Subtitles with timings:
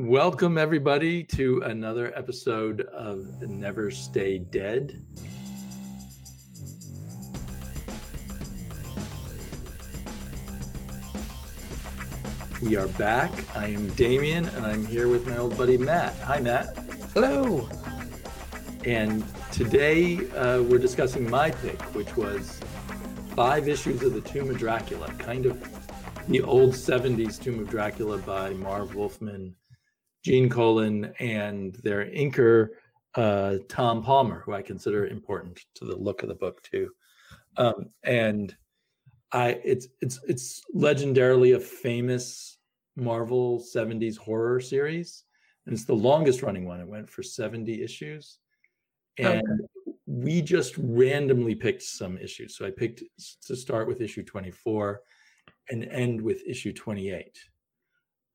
[0.00, 5.02] Welcome, everybody, to another episode of Never Stay Dead.
[12.62, 13.32] We are back.
[13.56, 16.14] I am Damien, and I'm here with my old buddy Matt.
[16.20, 16.76] Hi, Matt.
[17.12, 17.68] Hello.
[18.84, 22.60] And today uh, we're discussing my pick, which was
[23.34, 25.60] five issues of The Tomb of Dracula, kind of
[26.28, 29.56] the old 70s Tomb of Dracula by Marv Wolfman
[30.28, 32.68] Gene Colan and their inker
[33.14, 36.90] uh, Tom Palmer, who I consider important to the look of the book too.
[37.56, 38.54] Um, and
[39.32, 42.58] I, it's it's it's legendarily a famous
[42.94, 45.24] Marvel '70s horror series,
[45.64, 46.80] and it's the longest running one.
[46.80, 48.38] It went for 70 issues,
[49.16, 49.94] and okay.
[50.04, 52.54] we just randomly picked some issues.
[52.54, 53.02] So I picked
[53.46, 55.00] to start with issue 24
[55.70, 57.38] and end with issue 28.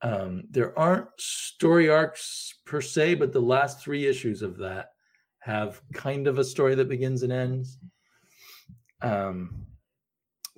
[0.03, 4.89] Um, there aren't story arcs per se, but the last three issues of that
[5.39, 7.77] have kind of a story that begins and ends.
[9.01, 9.65] Um,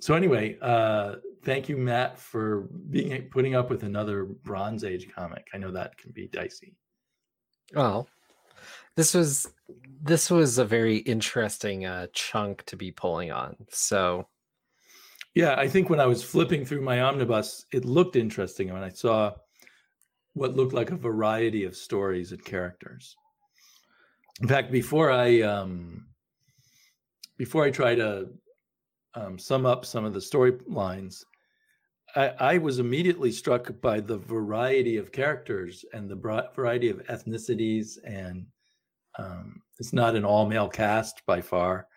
[0.00, 5.46] so anyway, uh, thank you, Matt, for being putting up with another Bronze Age comic.
[5.54, 6.76] I know that can be dicey.
[7.72, 8.08] Well,
[8.96, 9.48] this was
[10.02, 13.56] this was a very interesting uh, chunk to be pulling on.
[13.70, 14.26] So
[15.36, 18.88] yeah, I think when I was flipping through my omnibus, it looked interesting when I
[18.88, 19.34] saw
[20.32, 23.14] what looked like a variety of stories and characters.
[24.40, 26.06] In fact, before I um,
[27.36, 28.30] before I try to
[29.14, 31.22] um, sum up some of the storylines,
[32.14, 37.98] I, I, was immediately struck by the variety of characters and the variety of ethnicities,
[38.04, 38.46] and
[39.18, 41.88] um, it's not an all male cast by far.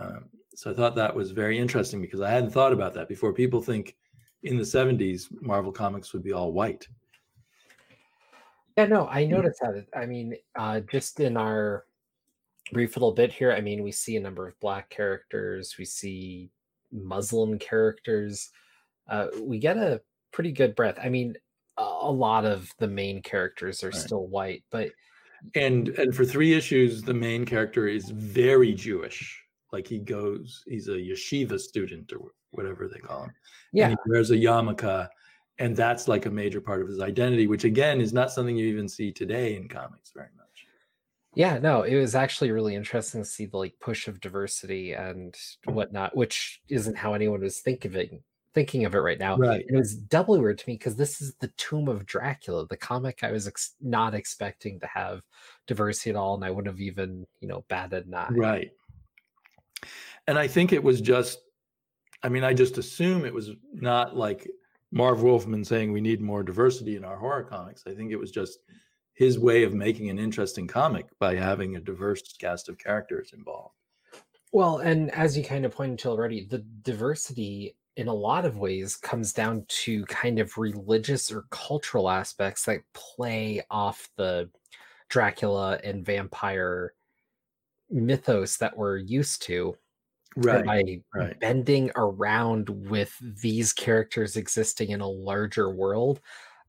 [0.00, 3.32] Um, so I thought that was very interesting because I hadn't thought about that before.
[3.32, 3.96] People think
[4.42, 6.86] in the 70s Marvel comics would be all white.
[8.76, 9.86] Yeah, no, I noticed that.
[9.94, 11.84] I mean, uh, just in our
[12.72, 16.50] brief little bit here, I mean, we see a number of black characters, we see
[16.92, 18.50] Muslim characters.
[19.08, 20.00] Uh, we get a
[20.32, 20.98] pretty good breadth.
[21.02, 21.34] I mean,
[21.76, 23.94] a lot of the main characters are right.
[23.96, 24.90] still white, but
[25.54, 29.43] and and for three issues, the main character is very Jewish
[29.74, 33.32] like he goes he's a yeshiva student or whatever they call him.
[33.72, 35.08] Yeah and he wears a yarmulke
[35.58, 38.66] and that's like a major part of his identity which again is not something you
[38.66, 40.66] even see today in comics very much.
[41.34, 45.34] Yeah no it was actually really interesting to see the like push of diversity and
[45.66, 48.12] whatnot which isn't how anyone was thinking of it
[48.54, 49.36] thinking of it right now.
[49.36, 49.66] Right.
[49.68, 53.24] It was doubly weird to me because this is the tomb of dracula the comic
[53.24, 55.22] i was ex- not expecting to have
[55.66, 58.28] diversity at all and i wouldn't have even you know batted an eye.
[58.30, 58.70] Right
[60.26, 61.40] and I think it was just,
[62.22, 64.48] I mean, I just assume it was not like
[64.90, 67.84] Marv Wolfman saying we need more diversity in our horror comics.
[67.86, 68.60] I think it was just
[69.12, 73.74] his way of making an interesting comic by having a diverse cast of characters involved.
[74.52, 78.58] Well, and as you kind of pointed to already, the diversity in a lot of
[78.58, 84.48] ways comes down to kind of religious or cultural aspects that play off the
[85.08, 86.94] Dracula and vampire
[87.90, 89.76] mythos that we're used to
[90.36, 91.38] right by right.
[91.40, 96.20] bending around with these characters existing in a larger world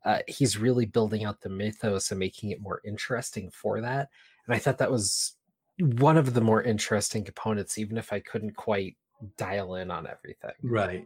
[0.06, 4.10] uh, he's really building out the mythos and making it more interesting for that
[4.46, 5.36] and i thought that was
[5.80, 8.96] one of the more interesting components even if i couldn't quite
[9.38, 11.06] dial in on everything right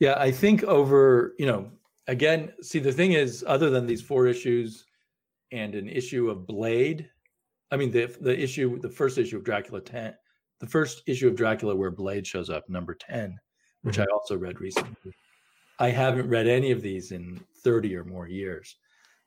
[0.00, 1.70] yeah i think over you know
[2.08, 4.86] again see the thing is other than these four issues
[5.52, 7.08] and an issue of blade
[7.70, 10.14] i mean the the issue the first issue of dracula 10
[10.60, 13.38] the first issue of Dracula where Blade shows up, number 10,
[13.82, 14.02] which mm-hmm.
[14.02, 15.12] I also read recently.
[15.78, 18.76] I haven't read any of these in 30 or more years.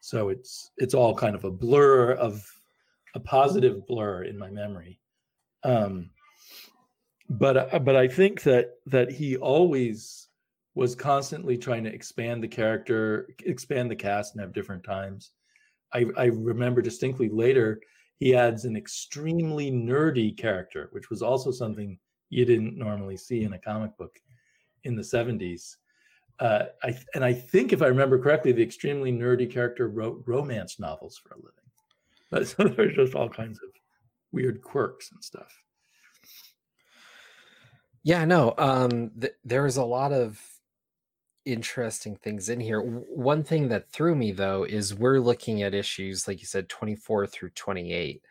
[0.01, 2.43] So it's it's all kind of a blur of
[3.15, 4.99] a positive blur in my memory.
[5.63, 6.09] Um,
[7.29, 10.29] but uh, but I think that that he always
[10.73, 15.31] was constantly trying to expand the character, expand the cast, and have different times.
[15.93, 17.81] I, I remember distinctly later
[18.19, 21.97] he adds an extremely nerdy character, which was also something
[22.29, 24.19] you didn't normally see in a comic book
[24.83, 25.77] in the 70s.
[26.39, 30.79] Uh, I, and I think, if I remember correctly, the extremely nerdy character wrote romance
[30.79, 31.53] novels for a living.
[32.29, 33.69] But so there's just all kinds of
[34.31, 35.51] weird quirks and stuff.
[38.03, 38.53] Yeah, no.
[38.57, 40.41] Um, th- there was a lot of
[41.49, 42.81] interesting things in here.
[42.81, 47.27] One thing that threw me though is we're looking at issues like you said 24
[47.27, 48.21] through 28.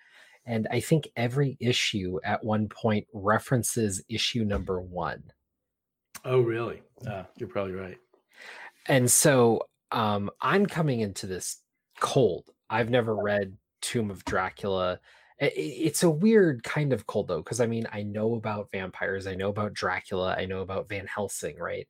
[0.47, 5.23] And I think every issue at one point references issue number 1.
[6.25, 6.83] Oh, really?
[7.03, 7.99] Yeah, you're probably right.
[8.87, 11.63] And so um I'm coming into this
[12.01, 12.51] cold.
[12.71, 15.01] I've never read Tomb of Dracula.
[15.41, 19.37] It's a weird kind of cold though, because I mean, I know about vampires, I
[19.37, 21.87] know about Dracula, I know about Van Helsing, right?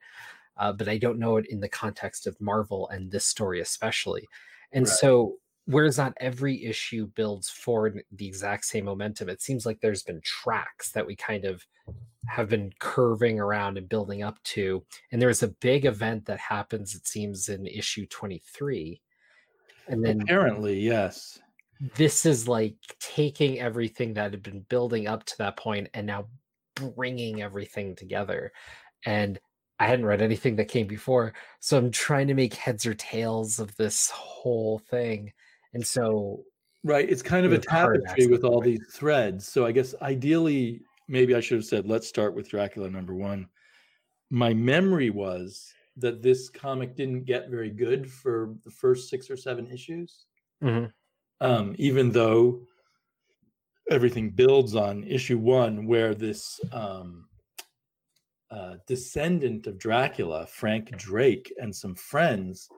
[0.58, 4.26] Uh, but I don't know it in the context of Marvel and this story especially.
[4.72, 4.96] And right.
[4.96, 10.02] so, whereas not every issue builds forward the exact same momentum, it seems like there's
[10.02, 11.64] been tracks that we kind of
[12.26, 14.84] have been curving around and building up to.
[15.12, 19.00] And there's a big event that happens, it seems, in issue 23.
[19.88, 21.38] And then apparently, yes.
[21.96, 26.26] This is like taking everything that had been building up to that point and now
[26.74, 28.52] bringing everything together.
[29.06, 29.38] And
[29.80, 33.60] I hadn't read anything that came before, so I'm trying to make heads or tails
[33.60, 35.32] of this whole thing.
[35.72, 36.42] And so,
[36.82, 39.46] right, it's kind of a tapestry with all these threads.
[39.46, 43.48] So I guess ideally, maybe I should have said, let's start with Dracula number one.
[44.30, 49.36] My memory was that this comic didn't get very good for the first six or
[49.36, 50.26] seven issues,
[50.62, 50.86] mm-hmm.
[51.40, 52.60] um, even though
[53.90, 57.27] everything builds on issue one, where this um,
[58.50, 62.68] uh, descendant of Dracula, Frank Drake, and some friends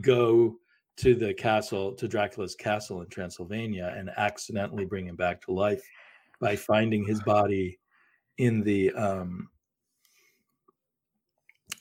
[0.00, 0.56] go
[0.96, 5.82] to the castle, to Dracula's castle in Transylvania, and accidentally bring him back to life
[6.40, 7.78] by finding his body
[8.38, 9.48] in the um,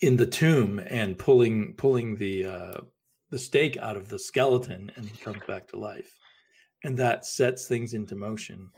[0.01, 2.77] in the tomb and pulling pulling the uh,
[3.29, 6.17] the stake out of the skeleton, and he comes back to life,
[6.83, 8.69] and that sets things into motion.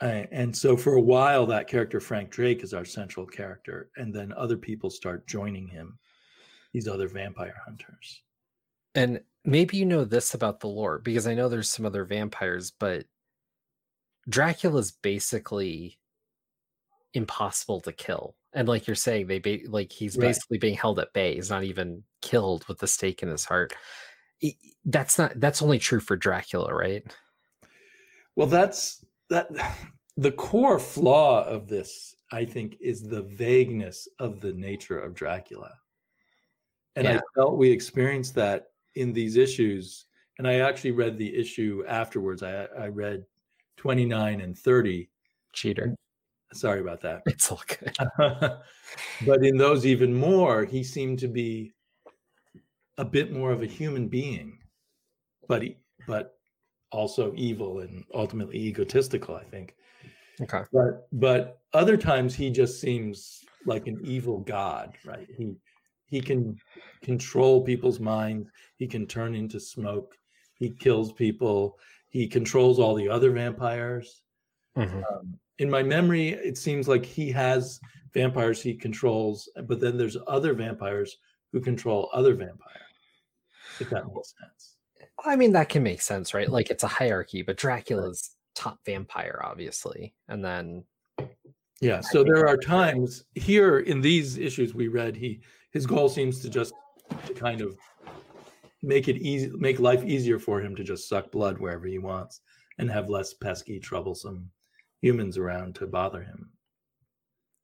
[0.00, 4.32] And so for a while, that character Frank Drake is our central character, and then
[4.36, 5.98] other people start joining him,
[6.72, 8.22] these other vampire hunters.
[8.94, 12.70] And maybe you know this about the lore because I know there's some other vampires,
[12.70, 13.06] but
[14.28, 15.98] Dracula's basically
[17.14, 18.36] impossible to kill.
[18.52, 20.28] And like you're saying, they ba- like he's right.
[20.28, 21.34] basically being held at bay.
[21.34, 23.74] He's not even killed with the stake in his heart.
[24.84, 25.38] That's not.
[25.40, 27.04] That's only true for Dracula, right?
[28.36, 29.48] Well, that's that
[30.16, 35.72] the core flaw of this, I think, is the vagueness of the nature of Dracula.
[36.96, 37.18] And yeah.
[37.18, 40.06] I felt we experienced that in these issues.
[40.38, 42.42] And I actually read the issue afterwards.
[42.42, 43.24] I, I read
[43.76, 45.08] 29 and 30.
[45.52, 45.94] Cheater.
[46.52, 47.22] Sorry about that.
[47.26, 47.96] It's all good.
[49.26, 51.72] but in those even more, he seemed to be
[52.96, 54.58] a bit more of a human being,
[55.46, 55.76] but he,
[56.06, 56.37] but
[56.90, 59.74] also evil and ultimately egotistical, I think.
[60.40, 60.62] Okay.
[60.72, 65.26] But but other times he just seems like an evil god, right?
[65.36, 65.54] He
[66.06, 66.56] he can
[67.02, 68.50] control people's minds.
[68.76, 70.16] He can turn into smoke.
[70.54, 71.78] He kills people.
[72.08, 74.22] He controls all the other vampires.
[74.76, 74.98] Mm-hmm.
[74.98, 77.80] Um, in my memory, it seems like he has
[78.14, 81.18] vampires he controls, but then there's other vampires
[81.52, 82.82] who control other vampires.
[83.80, 84.77] If that makes sense.
[85.24, 86.48] I mean, that can make sense, right?
[86.48, 90.14] Like it's a hierarchy, but Dracula's top vampire, obviously.
[90.28, 90.84] And then
[91.80, 95.40] yeah, so there are times here in these issues we read, he
[95.72, 96.72] his goal seems to just
[97.26, 97.76] to kind of
[98.82, 102.40] make it easy make life easier for him to just suck blood wherever he wants
[102.78, 104.50] and have less pesky, troublesome
[105.00, 106.50] humans around to bother him.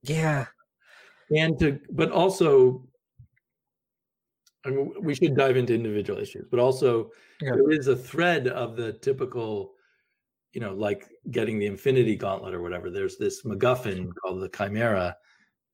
[0.02, 0.46] Yeah.
[1.36, 2.86] And to but also
[4.64, 7.52] I mean, we should dive into individual issues, but also yeah.
[7.52, 9.74] there is a thread of the typical,
[10.52, 12.90] you know, like getting the Infinity Gauntlet or whatever.
[12.90, 15.16] There's this MacGuffin called the Chimera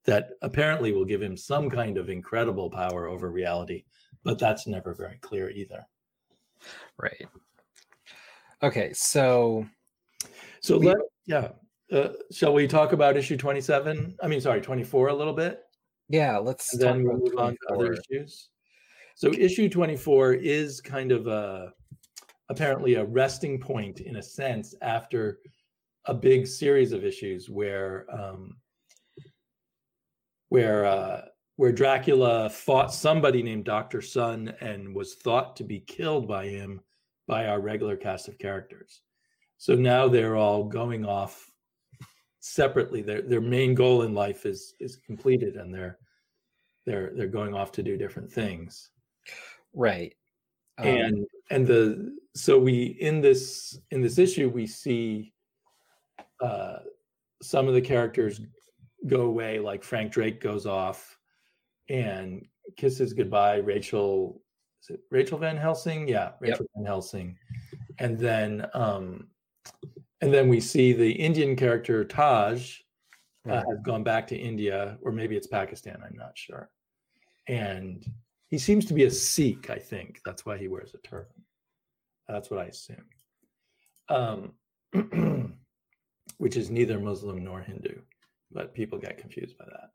[0.07, 3.85] that apparently will give him some kind of incredible power over reality,
[4.25, 5.85] but that's never very clear either.
[6.99, 7.27] Right.
[8.63, 9.67] Okay, so
[10.61, 11.49] so we, let yeah.
[11.93, 14.17] Uh, shall we talk about issue 27?
[14.23, 15.61] I mean, sorry, 24 a little bit?
[16.09, 18.51] Yeah, let's and then move on to other issues.
[19.15, 21.73] So issue 24 is kind of a
[22.49, 25.39] apparently a resting point in a sense after
[26.07, 28.57] a big series of issues where um,
[30.49, 31.23] where uh,
[31.57, 36.81] where Dracula fought somebody named Doctor Sun and was thought to be killed by him
[37.29, 39.03] by our regular cast of characters.
[39.59, 41.51] So now they're all going off
[42.41, 43.03] separately.
[43.03, 45.99] Their their main goal in life is is completed, and they're
[46.87, 48.91] they're they're going off to do different things
[49.75, 50.15] right
[50.79, 55.33] um, and and the so we in this in this issue we see
[56.41, 56.79] uh
[57.43, 58.41] some of the characters
[59.07, 61.19] go away like frank drake goes off
[61.89, 62.47] and
[62.77, 64.41] kisses goodbye rachel
[64.83, 66.09] is it rachel van helsing?
[66.09, 66.71] Yeah rachel yep.
[66.77, 67.37] van helsing.
[67.99, 69.29] And then um
[70.23, 72.79] and then we see the indian character taj
[73.49, 76.71] uh, has gone back to india or maybe it's pakistan i'm not sure.
[77.49, 78.05] And
[78.51, 80.21] he seems to be a Sikh, I think.
[80.25, 81.45] That's why he wears a turban.
[82.29, 83.05] That's what I assume.
[84.09, 84.53] Um,
[86.39, 88.01] which is neither Muslim nor Hindu,
[88.51, 89.91] but people get confused by that.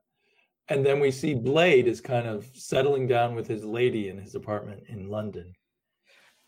[0.67, 4.35] And then we see Blade is kind of settling down with his lady in his
[4.35, 5.53] apartment in London.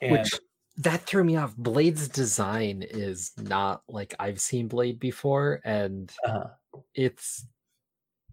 [0.01, 0.31] And which
[0.77, 1.55] that threw me off.
[1.57, 6.49] Blade's design is not like I've seen Blade before, and uh-huh.
[6.93, 7.45] it's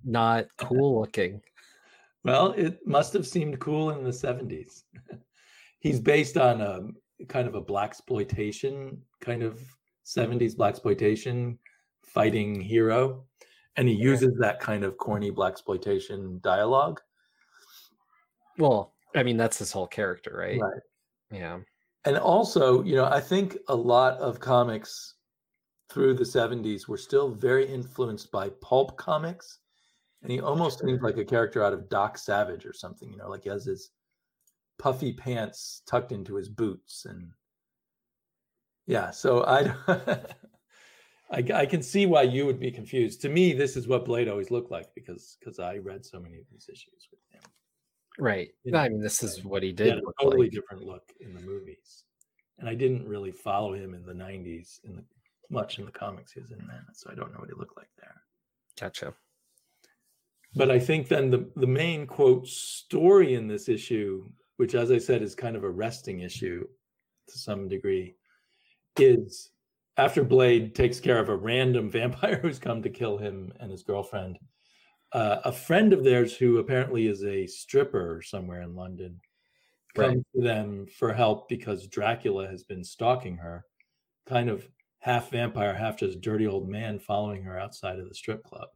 [0.05, 1.41] not cool looking.
[2.25, 4.85] Well, it must have seemed cool in the 70s.
[5.81, 6.81] He's based on a
[7.29, 9.61] kind of a blaxploitation kind of
[10.07, 11.59] 70s blaxploitation
[12.03, 13.25] fighting hero.
[13.77, 17.01] And he uses that kind of corny blaxploitation dialogue.
[18.59, 20.61] Well i mean that's his whole character right?
[20.61, 20.83] Right.
[21.31, 21.59] Yeah.
[22.05, 25.15] And also you know i think a lot of comics
[25.91, 29.61] through the 70s were still very influenced by pulp comics
[30.25, 33.29] and he almost seems like a character out of doc savage or something you know
[33.29, 33.91] like he has his
[34.79, 37.31] puffy pants tucked into his boots and
[38.87, 39.73] yeah so i
[41.31, 43.23] I, I, can see why you would be confused.
[43.23, 46.37] To me, this is what Blade always looked like because because I read so many
[46.37, 47.51] of these issues with him.
[48.19, 48.51] Right.
[48.63, 49.95] You know, I mean, this is what he did.
[49.95, 50.53] He a totally like.
[50.53, 52.05] different look in the movies,
[52.59, 55.05] and I didn't really follow him in the '90s in the
[55.51, 57.77] much in the comics he was in then, so I don't know what he looked
[57.77, 58.23] like there.
[58.79, 59.15] Gotcha.
[60.57, 64.99] But I think then the the main quote story in this issue, which as I
[64.99, 66.67] said is kind of a resting issue
[67.29, 68.15] to some degree,
[68.99, 69.51] is
[69.97, 73.83] after Blade takes care of a random vampire who's come to kill him and his
[73.83, 74.39] girlfriend,
[75.13, 79.21] uh, a friend of theirs who apparently is a stripper somewhere in London
[79.95, 80.25] comes right.
[80.35, 83.65] to them for help because Dracula has been stalking her,
[84.27, 84.69] kind of
[84.99, 88.69] half vampire, half just dirty old man following her outside of the strip club.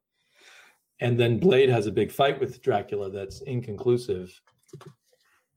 [1.01, 4.41] And then Blade has a big fight with Dracula that's inconclusive.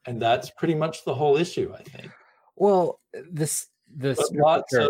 [0.06, 2.12] And that's pretty much the whole issue, I think.
[2.56, 3.00] Well,
[3.32, 4.90] this this lots of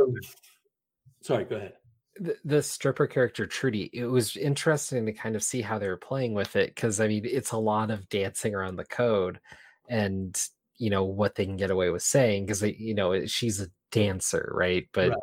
[1.22, 1.74] sorry, go ahead.
[2.20, 5.98] The, the stripper character Trudy, it was interesting to kind of see how they were
[5.98, 9.40] playing with it because I mean it's a lot of dancing around the code
[9.88, 10.40] and
[10.78, 13.68] you know what they can get away with saying because they you know she's a
[13.92, 15.20] dancer right but right.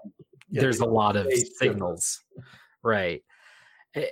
[0.50, 2.22] Yeah, there's a lot of signals
[2.82, 3.22] right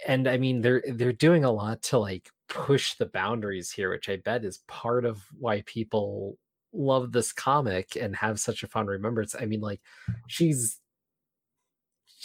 [0.06, 4.08] and i mean they're they're doing a lot to like push the boundaries here which
[4.08, 6.36] i bet is part of why people
[6.72, 9.80] love this comic and have such a fond remembrance i mean like
[10.28, 10.80] she's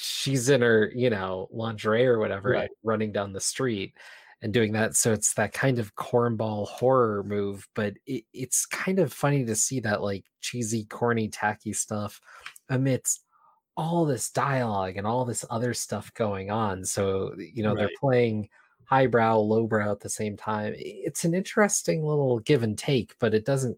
[0.01, 2.69] she's in her, you know, lingerie or whatever, right.
[2.83, 3.95] running down the street
[4.41, 4.95] and doing that.
[4.95, 9.55] So it's that kind of cornball horror move, but it, it's kind of funny to
[9.55, 12.19] see that like cheesy, corny, tacky stuff
[12.69, 13.23] amidst
[13.81, 16.85] all this dialogue and all this other stuff going on.
[16.85, 17.79] So, you know, right.
[17.79, 18.47] they're playing
[18.85, 20.75] highbrow, lowbrow at the same time.
[20.77, 23.77] It's an interesting little give and take, but it doesn't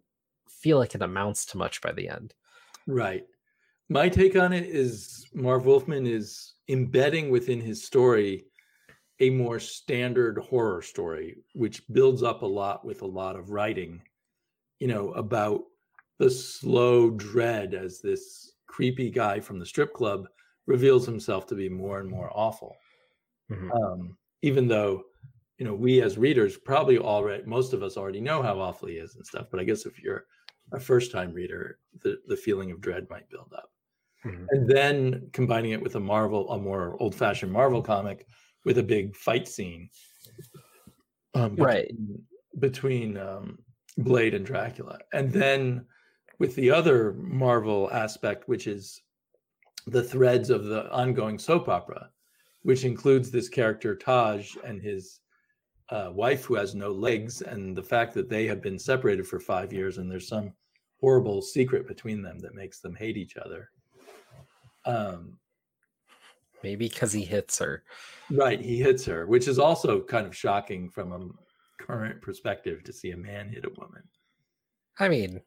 [0.50, 2.34] feel like it amounts to much by the end.
[2.86, 3.26] Right.
[3.88, 8.46] My take on it is Marv Wolfman is embedding within his story
[9.22, 14.02] a more standard horror story, which builds up a lot with a lot of writing,
[14.80, 15.62] you know, about
[16.20, 20.28] the slow dread as this creepy guy from the strip club
[20.66, 22.76] reveals himself to be more and more awful.
[23.52, 23.72] Mm-hmm.
[23.72, 25.04] Um, even though,
[25.60, 28.96] you know, we as readers probably already, most of us already know how awful he
[28.96, 29.46] is and stuff.
[29.52, 30.26] But I guess if you're
[30.72, 33.70] a first time reader, the, the feeling of dread might build up.
[34.26, 34.46] Mm-hmm.
[34.50, 38.26] And then combining it with a Marvel, a more old fashioned Marvel comic
[38.66, 39.88] with a big fight scene.
[41.36, 41.92] Um, between, right.
[42.58, 43.60] Between um,
[44.00, 44.98] Blade and Dracula.
[45.14, 45.86] And then
[46.40, 49.02] with the other Marvel aspect, which is
[49.88, 52.10] the threads of the ongoing soap opera,
[52.64, 55.20] which includes this character Taj and his
[55.90, 59.40] uh, wife who has no legs, and the fact that they have been separated for
[59.40, 60.54] five years and there's some
[61.00, 63.70] horrible secret between them that makes them hate each other.
[64.86, 65.38] Um,
[66.64, 67.84] Maybe because he hits her.
[68.32, 72.94] Right, he hits her, which is also kind of shocking from a current perspective to
[72.94, 74.04] see a man hit a woman.
[74.98, 75.42] I mean.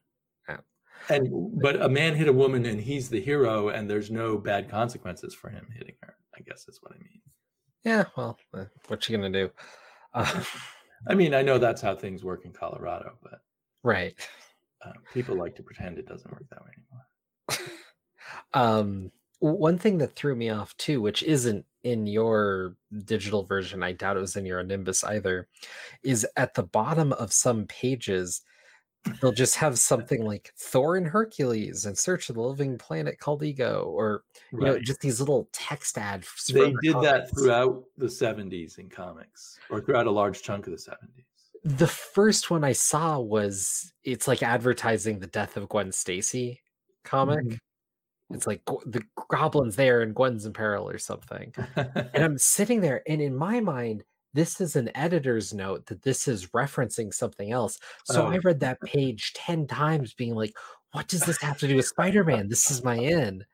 [1.08, 4.68] And but a man hit a woman and he's the hero, and there's no bad
[4.68, 6.16] consequences for him hitting her.
[6.34, 7.20] I guess is what I mean.
[7.84, 9.50] Yeah, well, uh, what you gonna do?
[10.12, 10.42] Uh,
[11.08, 13.40] I mean, I know that's how things work in Colorado, but
[13.84, 14.14] right,
[14.84, 17.78] uh, people like to pretend it doesn't work that way anymore.
[18.54, 23.92] um one thing that threw me off too, which isn't in your digital version, I
[23.92, 25.48] doubt it was in your omnibus either,
[26.02, 28.42] is at the bottom of some pages,
[29.20, 33.42] they'll just have something like Thor and Hercules in search of the living planet called
[33.42, 34.66] Ego, or you right.
[34.66, 36.28] know, just these little text ads.
[36.46, 37.10] They did comics.
[37.10, 41.24] that throughout the 70s in comics, or throughout a large chunk of the 70s.
[41.64, 46.60] The first one I saw was it's like advertising the death of Gwen Stacy
[47.02, 47.44] comic.
[47.44, 47.58] Mhm.
[48.30, 51.54] It's like the goblin's there and Gwen's in peril or something.
[51.76, 51.76] And
[52.24, 54.02] I'm sitting there, and in my mind,
[54.36, 57.78] this is an editor's note that this is referencing something else.
[58.04, 58.30] So Oh.
[58.30, 60.52] I read that page 10 times, being like,
[60.92, 62.48] what does this have to do with Spider Man?
[62.48, 63.44] This is my end.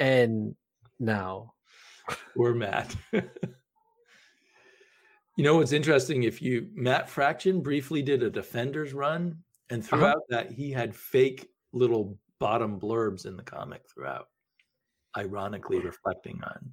[0.00, 0.56] And
[0.98, 1.52] no.
[2.36, 2.94] Poor Matt.
[3.12, 3.22] you
[5.44, 6.22] know what's interesting?
[6.22, 9.38] If you Matt Fraction briefly did a Defenders run,
[9.70, 9.88] and Uh-huh.
[9.98, 14.28] throughout that he had fake little bottom blurbs in the comic throughout,
[15.16, 16.72] ironically reflecting on.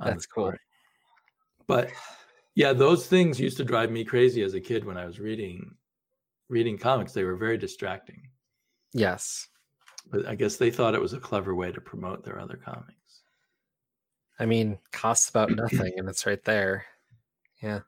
[0.00, 0.52] on That's cool.
[1.66, 1.90] But
[2.54, 5.74] yeah, those things used to drive me crazy as a kid when I was reading
[6.48, 7.12] reading comics.
[7.12, 8.28] They were very distracting.
[8.92, 9.48] Yes.
[10.10, 13.22] But I guess they thought it was a clever way to promote their other comics.
[14.38, 16.84] I mean, costs about nothing, and it's right there.
[17.62, 17.80] Yeah.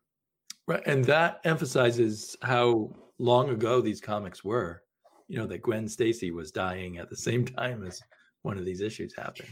[0.67, 0.83] Right.
[0.87, 4.83] And that emphasizes how long ago these comics were.
[5.29, 8.03] You know, that Gwen Stacy was dying at the same time as
[8.43, 9.51] one of these issues happened.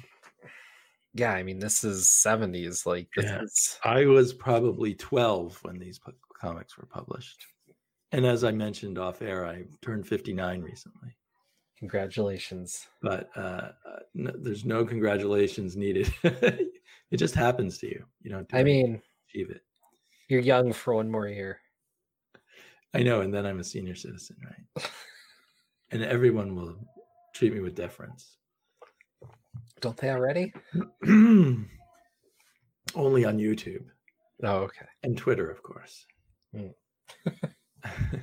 [1.16, 1.32] Yeah.
[1.32, 2.86] I mean, this is 70s.
[2.86, 3.42] Like, this Yeah.
[3.42, 3.78] is.
[3.84, 7.46] I was probably 12 when these pu- comics were published.
[8.12, 11.16] And as I mentioned off air, I turned 59 recently.
[11.78, 12.86] Congratulations.
[13.02, 13.40] But uh,
[13.86, 16.12] uh, no, there's no congratulations needed.
[16.22, 18.04] it just happens to you.
[18.22, 19.62] You don't I mean, achieve it.
[20.28, 21.60] you're young for one more year.
[22.94, 23.20] I know.
[23.20, 24.90] And then I'm a senior citizen, right?
[25.90, 26.78] and everyone will
[27.34, 28.38] treat me with deference.
[29.86, 30.52] Don't they already?
[32.96, 33.84] Only on YouTube
[34.42, 34.86] Oh, okay.
[35.04, 36.04] and Twitter, of course.
[36.54, 36.74] Mm.
[37.24, 37.32] Um,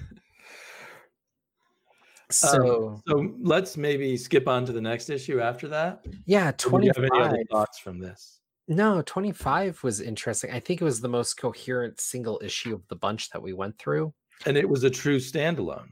[2.32, 6.03] So, so let's maybe skip on to the next issue after that.
[6.25, 7.03] yeah, you have 25.
[7.03, 8.39] any other thoughts from this?
[8.67, 10.50] No, 25 was interesting.
[10.51, 13.77] I think it was the most coherent single issue of the bunch that we went
[13.77, 14.13] through.
[14.48, 15.89] And it was a true standalone.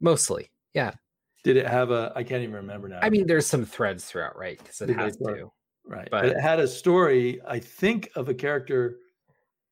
[0.00, 0.50] Mostly.
[0.74, 0.92] Yeah.
[1.44, 2.12] Did it have a?
[2.16, 2.98] I can't even remember now.
[3.02, 4.58] I mean, there's some threads throughout, right?
[4.58, 5.50] Because it has to.
[5.86, 7.40] right, but- but it had a story.
[7.46, 8.98] I think of a character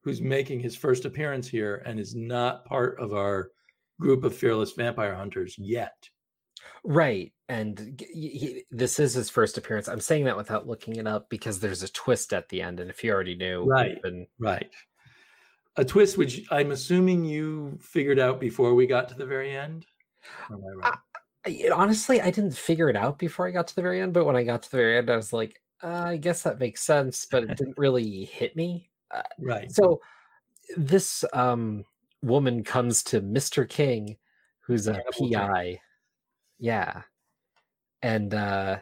[0.02, 3.50] who's making his first appearance here and is not part of our
[3.98, 6.08] group of fearless vampire hunters yet.
[6.84, 7.32] Right.
[7.48, 9.88] And he, he- this is his first appearance.
[9.88, 12.78] I'm saying that without looking it up because there's a twist at the end.
[12.78, 14.00] And if you already knew, Right.
[14.02, 14.70] been- Right.
[15.76, 19.84] A twist which I'm assuming you figured out before we got to the very end.
[20.50, 20.98] Am I right?
[21.46, 24.12] I- honestly, I didn't figure it out before I got to the very end.
[24.12, 26.58] But when I got to the very end, I was like, uh, I guess that
[26.58, 27.26] makes sense.
[27.30, 28.90] But it didn't really hit me.
[29.38, 29.70] right.
[29.70, 30.00] So
[30.76, 31.84] this um,
[32.22, 33.68] woman comes to Mr.
[33.68, 34.16] King,
[34.60, 35.00] who's a.
[35.18, 35.80] PI.
[36.58, 37.02] Yeah.
[38.02, 38.78] And uh,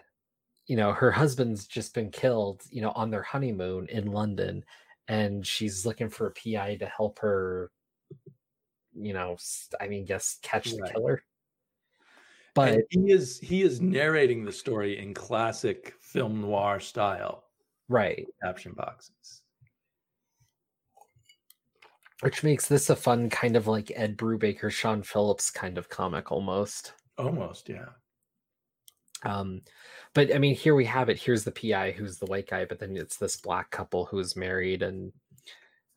[0.67, 4.65] you know, her husband's just been killed, you know, on their honeymoon in London,
[5.09, 7.71] and she's looking for a PI to help her,
[8.95, 9.37] you know,
[9.81, 10.93] I mean, guess catch the Right.
[10.93, 11.25] killer.
[12.55, 17.45] But and he is he is narrating the story in classic film noir style
[17.89, 19.43] right, caption boxes.
[22.21, 26.33] which makes this a fun kind of like Ed Brubaker, Sean Phillips kind of comic
[26.33, 26.95] almost.
[27.19, 27.89] Almost, yeah.
[29.25, 29.61] Um,
[30.15, 31.19] but I mean, here we have it.
[31.19, 34.37] Here's the PI who's the white guy, but then it's this black couple who is
[34.37, 35.13] married, and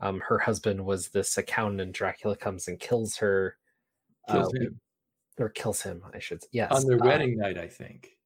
[0.01, 3.55] um, her husband was this accountant, and Dracula comes and kills her,
[4.29, 4.81] Kills uh, him
[5.39, 6.01] or kills him.
[6.13, 6.49] I should say.
[6.51, 8.17] yes on their uh, wedding night, I think.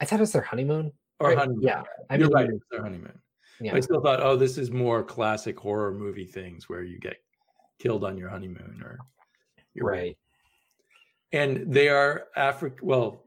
[0.00, 0.92] I thought it was their honeymoon.
[1.20, 1.38] Or right?
[1.38, 1.62] honeymoon.
[1.62, 3.18] Yeah, I You're mean, right, it's their honeymoon.
[3.60, 7.16] yeah, I still thought, oh, this is more classic horror movie things where you get
[7.78, 8.98] killed on your honeymoon or
[9.74, 10.00] your wedding.
[10.08, 10.18] right.
[11.32, 12.86] and they are African.
[12.86, 13.22] Well,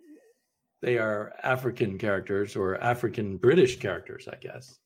[0.82, 4.78] they are African characters or African British characters, I guess.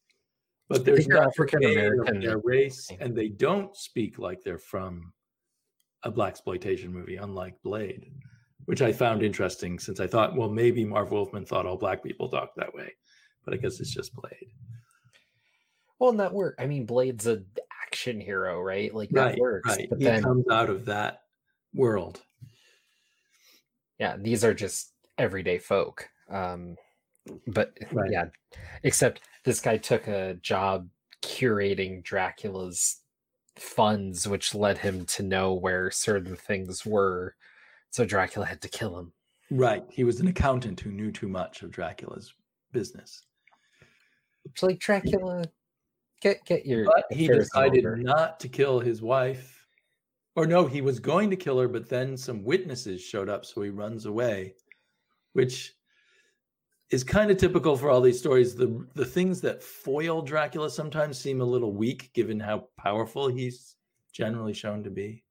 [0.69, 2.21] But there's they're African American.
[2.21, 5.11] their race, and they don't speak like they're from
[6.03, 8.11] a blaxploitation movie, unlike Blade,
[8.65, 12.27] which I found interesting since I thought, well, maybe Marv Wolfman thought all black people
[12.29, 12.91] talked that way,
[13.45, 14.51] but I guess it's just Blade.
[15.99, 16.55] Well, and that work.
[16.57, 17.45] I mean, Blade's an
[17.85, 18.93] action hero, right?
[18.93, 19.69] Like that Right, works.
[19.69, 19.87] right.
[19.89, 21.21] But he then, comes out of that
[21.73, 22.21] world.
[23.99, 26.09] yeah, these are just everyday folk.
[26.29, 26.75] Um,
[27.45, 28.09] but Right.
[28.11, 28.25] yeah,
[28.81, 30.89] except this guy took a job
[31.21, 33.00] curating Dracula's
[33.57, 37.35] funds, which led him to know where certain things were.
[37.89, 39.11] So Dracula had to kill him.
[39.49, 39.83] Right.
[39.89, 42.33] He was an accountant who knew too much of Dracula's
[42.71, 43.23] business.
[44.45, 45.43] It's like Dracula,
[46.21, 46.85] get get your.
[46.85, 47.97] But he decided order.
[47.97, 49.57] not to kill his wife.
[50.35, 53.61] Or no, he was going to kill her, but then some witnesses showed up, so
[53.61, 54.55] he runs away,
[55.33, 55.73] which
[56.91, 58.53] is kind of typical for all these stories.
[58.55, 63.75] The the things that foil Dracula sometimes seem a little weak given how powerful he's
[64.13, 65.23] generally shown to be.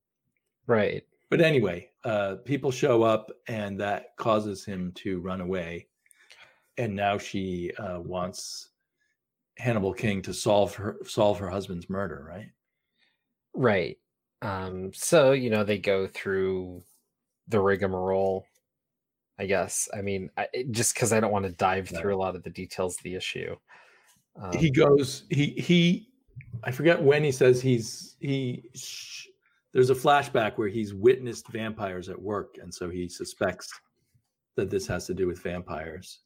[0.67, 1.05] Right.
[1.31, 5.87] but anyway, uh, people show up, and that causes him to run away.
[6.79, 8.71] And now she uh, wants
[9.59, 12.49] Hannibal King to solve her solve her husband's murder, right?
[13.55, 13.99] Right.
[14.43, 16.83] Um, so you know they go through
[17.49, 18.47] the rigmarole.
[19.41, 19.89] I guess.
[19.97, 22.51] I mean, I, just because I don't want to dive through a lot of the
[22.51, 23.57] details of the issue.
[24.41, 25.25] Um, he goes.
[25.31, 26.09] He he.
[26.63, 28.69] I forget when he says he's he.
[28.75, 29.29] Sh-
[29.73, 33.73] there's a flashback where he's witnessed vampires at work, and so he suspects
[34.57, 36.19] that this has to do with vampires.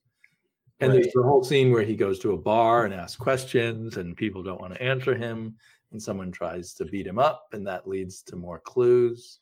[0.81, 1.00] And right.
[1.03, 4.42] there's the whole scene where he goes to a bar and asks questions, and people
[4.42, 5.55] don't want to answer him,
[5.92, 9.38] and someone tries to beat him up, and that leads to more clues.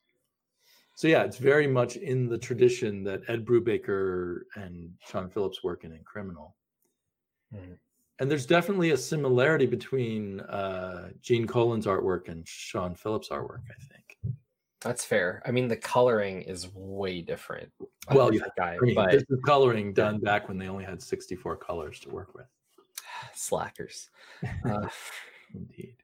[0.94, 5.84] So yeah, it's very much in the tradition that Ed Brubaker and Sean Phillips work
[5.84, 6.56] in in Criminal.
[7.54, 7.78] Mm
[8.22, 13.62] and there's definitely a similarity between uh, Gene Colan's artwork and Sean Phillips' artwork.
[13.68, 14.16] I think
[14.80, 15.42] that's fair.
[15.44, 17.72] I mean, the coloring is way different.
[18.12, 19.10] Well, yeah, guy, I mean, but...
[19.10, 22.46] this is coloring done back when they only had 64 colors to work with.
[23.34, 24.10] Slackers,
[24.64, 24.86] uh,
[25.52, 25.96] indeed.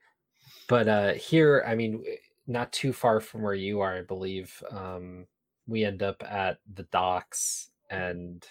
[0.68, 2.05] But uh, here, I mean,
[2.48, 4.62] not too far from where you are, I believe.
[4.70, 5.26] Um,
[5.66, 8.44] we end up at the docks and.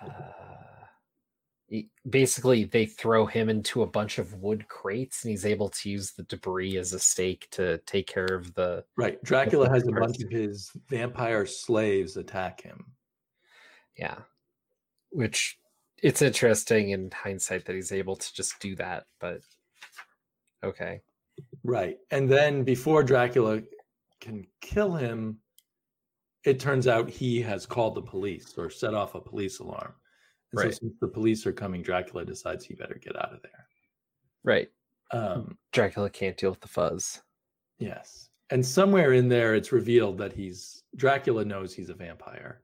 [0.00, 0.06] Uh,
[2.08, 6.10] basically they throw him into a bunch of wood crates and he's able to use
[6.10, 9.92] the debris as a stake to take care of the right dracula the has a
[9.92, 12.86] bunch of his vampire slaves attack him
[13.96, 14.16] yeah
[15.10, 15.58] which
[16.02, 19.40] it's interesting in hindsight that he's able to just do that but
[20.64, 21.00] okay
[21.64, 23.60] right and then before dracula
[24.20, 25.38] can kill him
[26.44, 29.94] it turns out he has called the police or set off a police alarm
[30.52, 30.72] and right.
[30.72, 33.66] so since the police are coming, Dracula decides he better get out of there.
[34.42, 34.68] Right.
[35.12, 37.20] Um, Dracula can't deal with the fuzz.
[37.78, 38.28] Yes.
[38.50, 42.62] And somewhere in there, it's revealed that he's Dracula knows he's a vampire.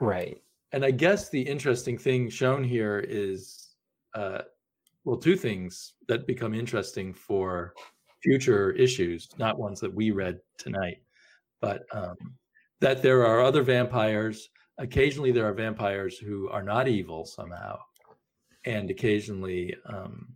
[0.00, 0.42] Right.
[0.72, 3.68] And I guess the interesting thing shown here is,
[4.14, 4.42] uh,
[5.04, 7.74] well, two things that become interesting for
[8.22, 11.02] future issues, not ones that we read tonight,
[11.60, 12.16] but um,
[12.80, 14.50] that there are other vampires.
[14.78, 17.78] Occasionally there are vampires who are not evil somehow
[18.64, 20.28] and occasionally um,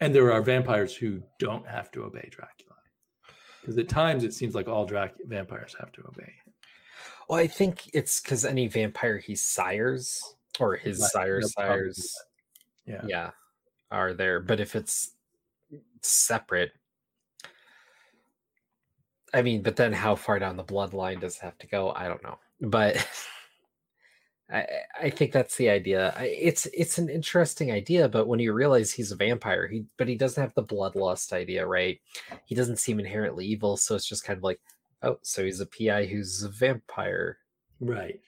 [0.00, 2.76] and there are vampires who don't have to obey dracula.
[3.60, 6.32] Because at times it seems like all Drac- vampires have to obey
[7.28, 11.10] well i think it's because any vampire he sires or his right.
[11.10, 12.16] sires sires
[12.86, 13.02] yeah.
[13.06, 13.30] Yeah
[13.90, 15.12] are there but if it's
[16.02, 16.72] separate
[19.34, 22.08] i mean but then how far down the bloodline does it have to go i
[22.08, 23.06] don't know but
[24.52, 24.66] I,
[25.00, 26.14] I think that's the idea.
[26.18, 30.16] It's it's an interesting idea, but when you realize he's a vampire, he but he
[30.16, 32.00] doesn't have the bloodlust idea, right?
[32.46, 34.60] He doesn't seem inherently evil, so it's just kind of like,
[35.02, 37.38] oh, so he's a PI who's a vampire,
[37.80, 38.20] right?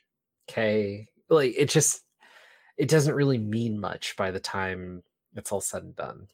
[0.49, 2.03] Okay, like it just
[2.79, 5.03] it doesn't really mean much by the time
[5.35, 6.29] it's all said and done.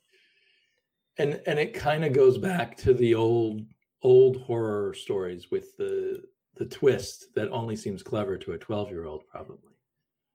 [1.19, 3.63] And and it kind of goes back to the old
[4.03, 6.23] old horror stories with the
[6.57, 9.69] the twist that only seems clever to a 12 year old probably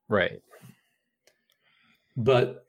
[0.08, 0.40] Right.
[2.16, 2.66] But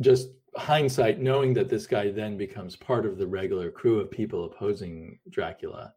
[0.00, 4.44] just hindsight, knowing that this guy then becomes part of the regular crew of people
[4.44, 5.94] opposing Dracula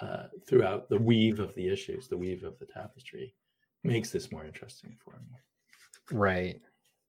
[0.00, 3.34] uh, throughout the weave of the issues, the weave of the tapestry,
[3.84, 6.18] makes this more interesting for me.
[6.18, 6.60] Right.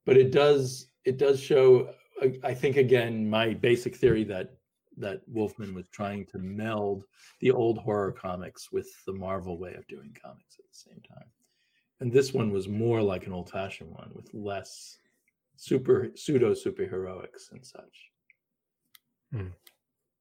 [0.05, 1.93] But it does it does show.
[2.43, 4.49] I think again my basic theory that
[4.97, 7.03] that Wolfman was trying to meld
[7.41, 11.27] the old horror comics with the Marvel way of doing comics at the same time
[11.99, 14.97] and this one was more like an old fashioned one with less
[15.55, 18.11] super pseudo superheroics and such.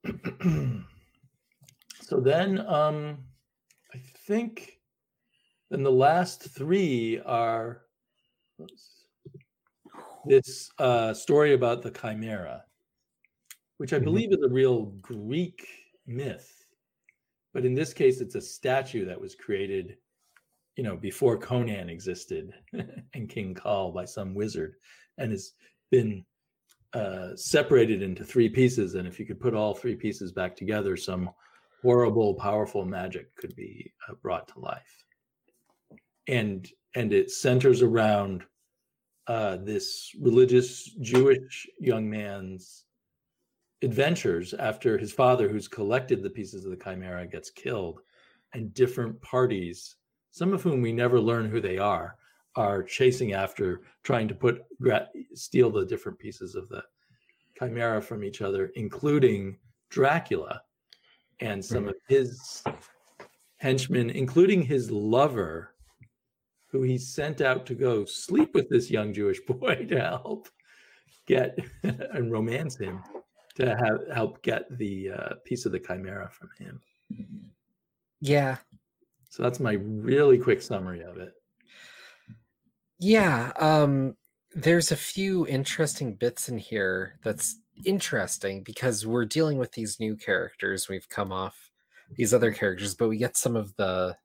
[0.06, 0.84] Mm.
[2.02, 3.18] so then um
[3.94, 4.78] I think
[5.70, 7.82] then the last three are
[10.28, 12.64] this uh, story about the chimera,
[13.78, 14.04] which I mm-hmm.
[14.04, 15.66] believe is a real Greek
[16.06, 16.66] myth,
[17.54, 19.96] but in this case, it's a statue that was created
[20.76, 22.52] you know, before Conan existed
[23.14, 24.74] and King Kull by some wizard,
[25.18, 25.52] and has
[25.90, 26.24] been
[26.92, 28.94] uh, separated into three pieces.
[28.94, 31.30] And if you could put all three pieces back together, some
[31.82, 35.04] horrible, powerful magic could be uh, brought to life.
[36.28, 38.44] And and it centers around
[39.28, 42.84] uh, this religious Jewish young man's
[43.82, 48.00] adventures after his father, who's collected the pieces of the chimera, gets killed,
[48.54, 49.96] and different parties
[50.36, 52.18] some of whom we never learn who they are,
[52.56, 54.60] are chasing after trying to put
[55.32, 56.82] steal the different pieces of the
[57.58, 59.56] chimera from each other, including
[59.88, 60.60] Dracula,
[61.40, 62.62] and some of his
[63.56, 65.72] henchmen, including his lover,
[66.76, 70.48] who he sent out to go sleep with this young Jewish boy to help
[71.26, 73.02] get and romance him
[73.56, 76.80] to have help get the uh, piece of the chimera from him.
[78.20, 78.56] Yeah.
[79.30, 81.32] So that's my really quick summary of it.
[82.98, 83.52] Yeah.
[83.58, 84.16] Um,
[84.54, 90.16] there's a few interesting bits in here that's interesting because we're dealing with these new
[90.16, 90.88] characters.
[90.88, 91.70] We've come off
[92.14, 94.16] these other characters, but we get some of the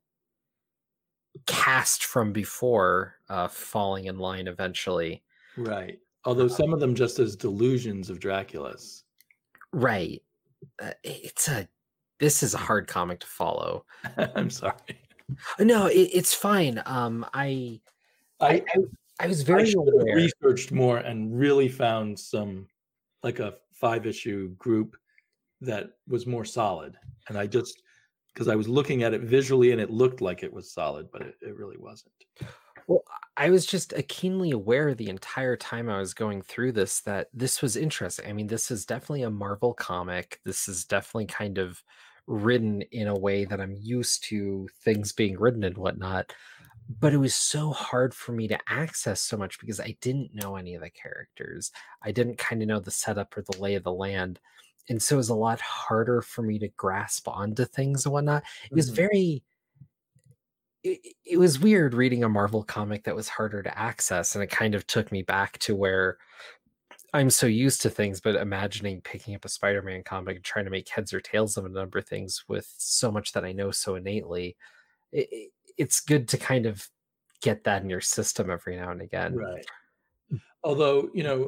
[1.46, 5.24] cast from before uh, falling in line eventually.
[5.58, 6.00] Right.
[6.26, 9.04] Although some of them just as delusions of Dracula's.
[9.74, 10.22] Right.
[10.82, 11.68] Uh, it's a
[12.20, 13.86] this is a hard comic to follow.
[14.36, 14.76] I'm sorry.
[15.60, 16.82] No, it, it's fine.
[16.86, 17.82] Um, I,
[18.40, 18.80] I, I,
[19.22, 22.68] I was very I researched more and really found some,
[23.24, 24.98] like a five issue group
[25.62, 26.96] that was more solid.
[27.28, 27.82] And I just
[28.34, 31.22] because I was looking at it visually and it looked like it was solid, but
[31.22, 32.14] it, it really wasn't.
[32.88, 33.04] Well,
[33.38, 37.28] I was just uh, keenly aware the entire time I was going through this that
[37.34, 38.28] this was interesting.
[38.28, 40.40] I mean, this is definitely a Marvel comic.
[40.46, 41.82] This is definitely kind of
[42.28, 46.34] written in a way that I'm used to things being written and whatnot.
[47.00, 50.58] But it was so hard for me to access so much because I didn't know
[50.58, 51.72] any of the characters.
[52.02, 54.40] I didn't kind of know the setup or the lay of the land.
[54.90, 58.44] And so it was a lot harder for me to grasp onto things and whatnot.
[58.66, 58.96] It was mm-hmm.
[58.96, 59.44] very
[60.84, 64.50] it, it was weird reading a Marvel comic that was harder to access, and it
[64.50, 66.18] kind of took me back to where
[67.14, 70.72] I'm so used to things, but imagining picking up a Spider-Man comic and trying to
[70.72, 73.72] make heads or tails of a number of things with so much that I know
[73.72, 74.56] so innately,
[75.12, 76.88] it, it, it's good to kind of
[77.42, 79.36] get that in your system every now and again.
[79.36, 79.66] Right.
[80.64, 81.48] Although you know,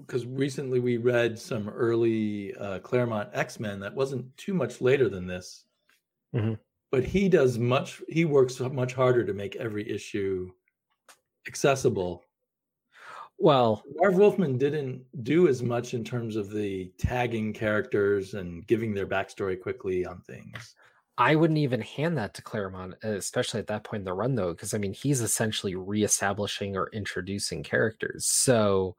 [0.00, 5.08] because recently we read some early uh, Claremont X Men that wasn't too much later
[5.08, 5.64] than this.
[6.34, 6.54] Mm-hmm.
[6.90, 10.50] But he does much he works much harder to make every issue
[11.46, 12.24] accessible.
[13.38, 18.94] Well marv wolfman didn't do as much in terms of the tagging characters and giving
[18.94, 20.74] their backstory quickly on things.
[21.18, 24.52] I wouldn't even hand that to claremont especially at that point in the run though
[24.52, 28.26] because i mean he's essentially reestablishing or introducing characters.
[28.26, 28.96] So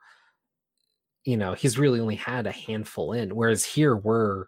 [1.26, 4.46] you know he's really only had a handful in whereas here we're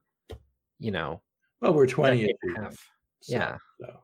[0.79, 1.21] you know
[1.61, 2.77] well we're 20 half
[3.25, 3.57] so, yeah.
[3.81, 3.99] So,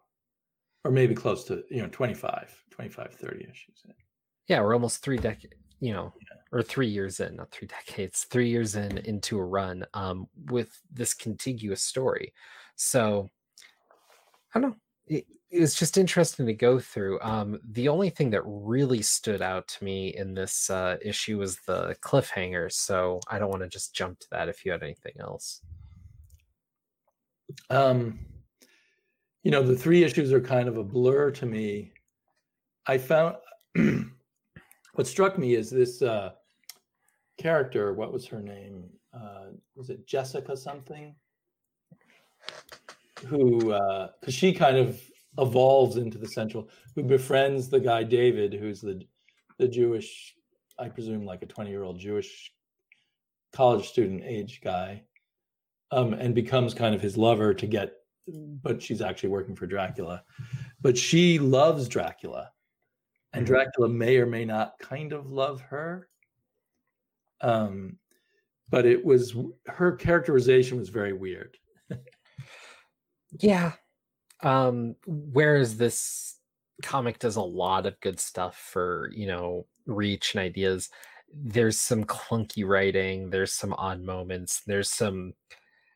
[0.83, 3.81] or maybe close to, you know, 25, 25, 30 issues.
[3.85, 3.93] In.
[4.47, 4.61] Yeah.
[4.61, 6.37] We're almost three decades, you know, yeah.
[6.51, 10.69] or three years in, not three decades, three years in into a run um, with
[10.91, 12.33] this contiguous story.
[12.75, 13.29] So
[14.55, 14.77] I don't know.
[15.05, 17.19] It, it was just interesting to go through.
[17.21, 21.57] Um, the only thing that really stood out to me in this uh, issue was
[21.67, 22.71] the cliffhanger.
[22.71, 25.61] So I don't want to just jump to that if you had anything else.
[27.69, 28.19] Um,
[29.43, 31.91] you know the three issues are kind of a blur to me
[32.87, 33.35] i found
[34.93, 36.31] what struck me is this uh
[37.37, 38.83] character what was her name
[39.13, 41.15] uh was it jessica something
[43.25, 44.99] who uh because she kind of
[45.37, 49.01] evolves into the central who befriends the guy david who's the
[49.59, 50.35] the jewish
[50.77, 52.51] i presume like a 20 year old jewish
[53.53, 55.01] college student age guy
[55.91, 57.93] um and becomes kind of his lover to get
[58.27, 60.23] but she's actually working for Dracula.
[60.81, 62.51] But she loves Dracula,
[63.33, 63.53] and mm-hmm.
[63.53, 66.07] Dracula may or may not kind of love her.
[67.41, 67.97] Um,
[68.69, 71.57] but it was her characterization was very weird.
[73.39, 73.73] yeah.
[74.43, 76.37] Um, whereas this
[76.81, 80.89] comic does a lot of good stuff for you know reach and ideas.
[81.33, 83.29] There's some clunky writing.
[83.29, 84.61] There's some odd moments.
[84.65, 85.33] There's some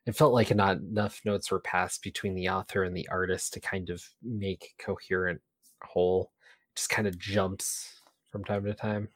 [0.06, 3.60] it felt like not enough notes were passed between the author and the artist to
[3.60, 5.42] kind of make coherent
[5.84, 6.32] whole.
[6.74, 9.10] It just kind of jumps from time to time.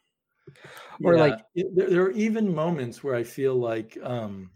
[1.04, 1.22] Or yeah.
[1.22, 4.50] like there, there, are even moments where I feel like um,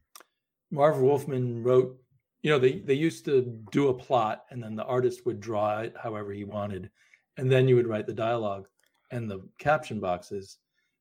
[0.71, 2.02] Marv Wolfman wrote,
[2.43, 5.79] you know, they, they used to do a plot and then the artist would draw
[5.79, 6.91] it however he wanted.
[7.37, 8.67] And then you would write the dialogue
[9.11, 10.57] and the caption boxes.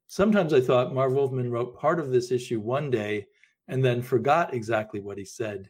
[0.07, 3.27] Sometimes I thought Marv Wolfman wrote part of this issue one day
[3.67, 5.69] and then forgot exactly what he said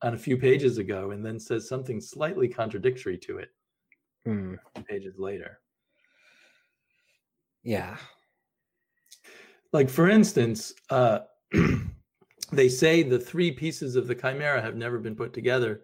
[0.00, 3.50] on a few pages ago and then says something slightly contradictory to it
[4.26, 4.56] mm.
[4.88, 5.60] pages later.
[7.62, 7.96] Yeah.
[9.72, 11.20] Like, for instance, uh,
[12.52, 15.82] they say the three pieces of the chimera have never been put together,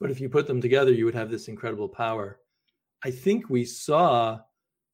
[0.00, 2.40] but if you put them together, you would have this incredible power.
[3.04, 4.40] I think we saw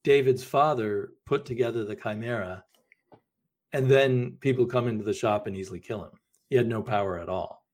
[0.04, 2.64] David's father put together the chimera
[3.72, 6.12] and then people come into the shop and easily kill him.
[6.48, 7.64] He had no power at all.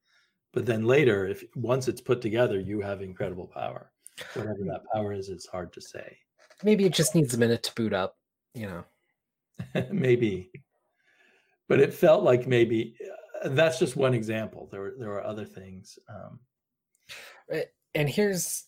[0.52, 3.90] but then later, if once it's put together, you have incredible power.
[4.34, 6.18] Whatever that power is, it's hard to say.
[6.62, 8.16] Maybe it just needs a minute to boot up,
[8.54, 8.84] you know.
[9.90, 10.50] maybe,
[11.68, 12.96] but it felt like maybe
[13.44, 14.68] that's just one example.
[14.70, 15.98] There were there were other things.
[16.08, 16.38] Um,
[17.94, 18.64] and here's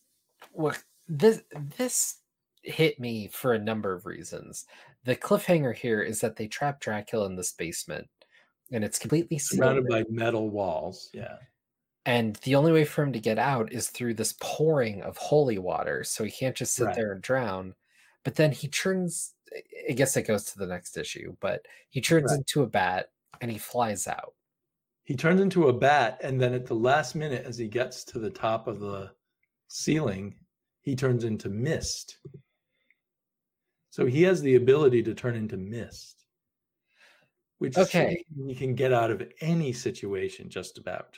[0.52, 1.42] what this
[1.76, 2.16] this
[2.62, 4.66] hit me for a number of reasons.
[5.04, 8.08] The cliffhanger here is that they trap Dracula in this basement,
[8.72, 11.10] and it's completely surrounded by metal walls.
[11.12, 11.36] Yeah.
[12.06, 15.58] And the only way for him to get out is through this pouring of holy
[15.58, 16.04] water.
[16.04, 16.94] So he can't just sit right.
[16.94, 17.74] there and drown.
[18.24, 19.32] But then he turns,
[19.88, 22.38] I guess it goes to the next issue, but he turns right.
[22.38, 23.10] into a bat
[23.40, 24.34] and he flies out.
[25.04, 26.18] He turns into a bat.
[26.22, 29.10] And then at the last minute, as he gets to the top of the
[29.68, 30.34] ceiling,
[30.80, 32.18] he turns into mist.
[33.90, 36.24] So he has the ability to turn into mist,
[37.58, 38.24] which okay.
[38.34, 41.16] you can get out of any situation just about.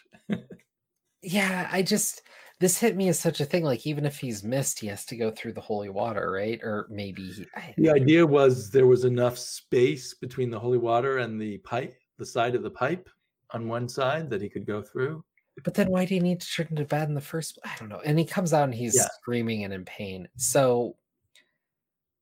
[1.23, 2.23] yeah, I just
[2.61, 3.65] this hit me as such a thing.
[3.65, 6.61] Like even if he's mist, he has to go through the holy water, right?
[6.63, 7.47] Or maybe he,
[7.79, 12.27] the idea was there was enough space between the holy water and the pipe, the
[12.27, 13.09] side of the pipe
[13.57, 15.25] on one side that he could go through.
[15.65, 17.57] But then why do you need to turn into bad in the first?
[17.57, 17.75] place?
[17.75, 18.03] I don't know.
[18.05, 19.07] And he comes out and he's yeah.
[19.15, 20.29] screaming and in pain.
[20.37, 20.97] So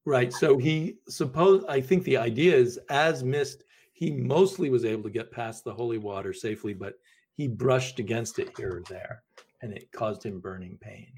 [0.07, 0.33] right.
[0.33, 5.11] So he suppose I think the idea is as mist, he mostly was able to
[5.11, 6.94] get past the holy water safely, but
[7.33, 9.23] he brushed against it here or there
[9.62, 11.09] and it caused him burning pain.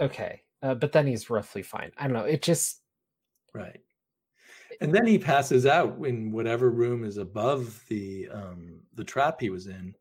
[0.00, 0.42] Okay.
[0.62, 1.92] Uh, but then he's roughly fine.
[1.98, 2.24] I don't know.
[2.24, 2.80] It just.
[3.54, 3.80] Right.
[4.80, 9.50] And then he passes out in whatever room is above the um, the trap he
[9.50, 9.94] was in,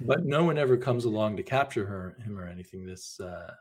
[0.00, 2.86] but no one ever comes along to capture her, him or anything.
[2.86, 3.52] This uh,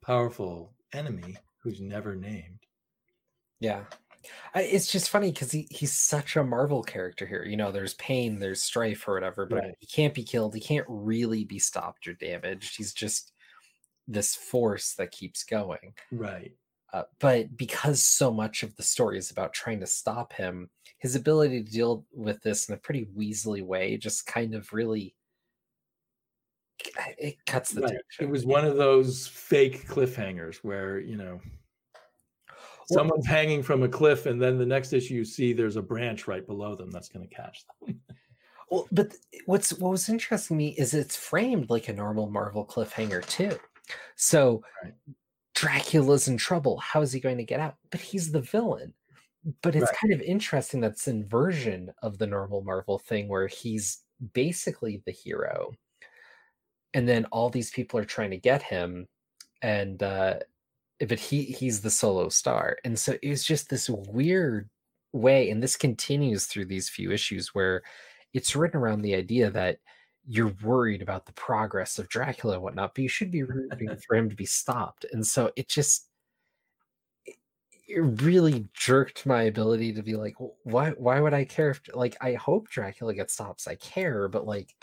[0.00, 2.60] powerful enemy who's never named.
[3.58, 3.80] Yeah,
[4.54, 7.44] it's just funny because he, he's such a Marvel character here.
[7.44, 9.74] You know, there's pain, there's strife or whatever, but right.
[9.80, 10.54] he can't be killed.
[10.54, 12.76] He can't really be stopped or damaged.
[12.76, 13.32] He's just
[14.06, 15.94] this force that keeps going.
[16.12, 16.52] Right.
[16.94, 21.16] Uh, but because so much of the story is about trying to stop him, his
[21.16, 25.12] ability to deal with this in a pretty weaselly way just kind of really
[27.18, 27.96] it cuts the right.
[28.20, 31.40] It was one of those fake cliffhangers where you know
[32.86, 36.28] someone's hanging from a cliff and then the next issue you see there's a branch
[36.28, 37.98] right below them that's going to catch them
[38.70, 39.14] well but
[39.46, 43.58] what's what was interesting to me is it's framed like a normal marvel cliffhanger too
[44.16, 44.92] so right.
[45.54, 47.76] Dracula's in trouble how is he going to get out?
[47.90, 48.92] But he's the villain.
[49.62, 49.96] But it's right.
[50.00, 53.98] kind of interesting that's inversion of the normal marvel thing where he's
[54.32, 55.72] basically the hero
[56.94, 59.06] and then all these people are trying to get him
[59.60, 60.34] and uh
[61.00, 62.76] but he he's the solo star.
[62.84, 64.70] And so it was just this weird
[65.12, 67.82] way and this continues through these few issues where
[68.32, 69.78] it's written around the idea that
[70.26, 74.16] you're worried about the progress of dracula and whatnot but you should be rooting for
[74.16, 75.04] him to be stopped.
[75.12, 76.08] And so it just
[77.86, 82.16] it really jerked my ability to be like why why would i care if like
[82.22, 84.74] i hope dracula gets stopped i care but like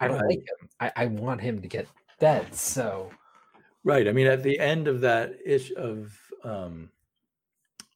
[0.00, 0.28] i don't right.
[0.28, 0.68] like him.
[0.78, 1.88] I, I want him to get
[2.20, 2.54] dead.
[2.54, 3.10] So
[3.86, 4.08] Right.
[4.08, 6.12] I mean, at the end of that issue of
[6.42, 6.90] um,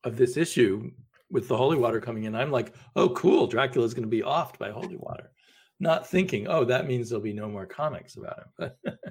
[0.04, 0.92] of this issue
[1.32, 4.56] with the holy water coming in, I'm like, oh, cool, Dracula's going to be offed
[4.56, 5.32] by holy water,
[5.80, 8.70] not thinking, oh, that means there'll be no more comics about him.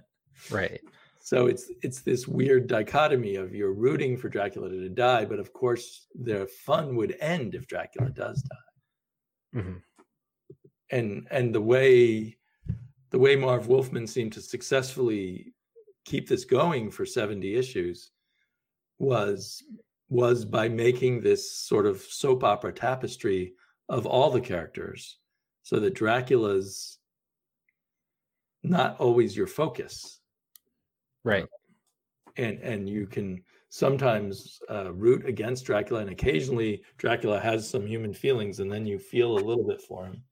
[0.52, 0.80] right.
[1.22, 5.54] So it's it's this weird dichotomy of you're rooting for Dracula to die, but of
[5.54, 9.60] course the fun would end if Dracula does die.
[9.60, 9.78] Mm-hmm.
[10.92, 12.38] And and the way
[13.12, 15.54] the way Marv Wolfman seemed to successfully
[16.06, 18.12] keep this going for 70 issues
[18.98, 19.64] was
[20.10, 23.54] was by making this sort of soap opera tapestry
[23.88, 25.19] of all the characters
[25.70, 26.98] so that Dracula's
[28.64, 30.20] not always your focus.
[31.24, 31.46] Right.
[32.38, 38.16] And and you can sometimes uh, root against Dracula and occasionally Dracula has some human
[38.16, 40.24] feelings and then you feel a little bit for him.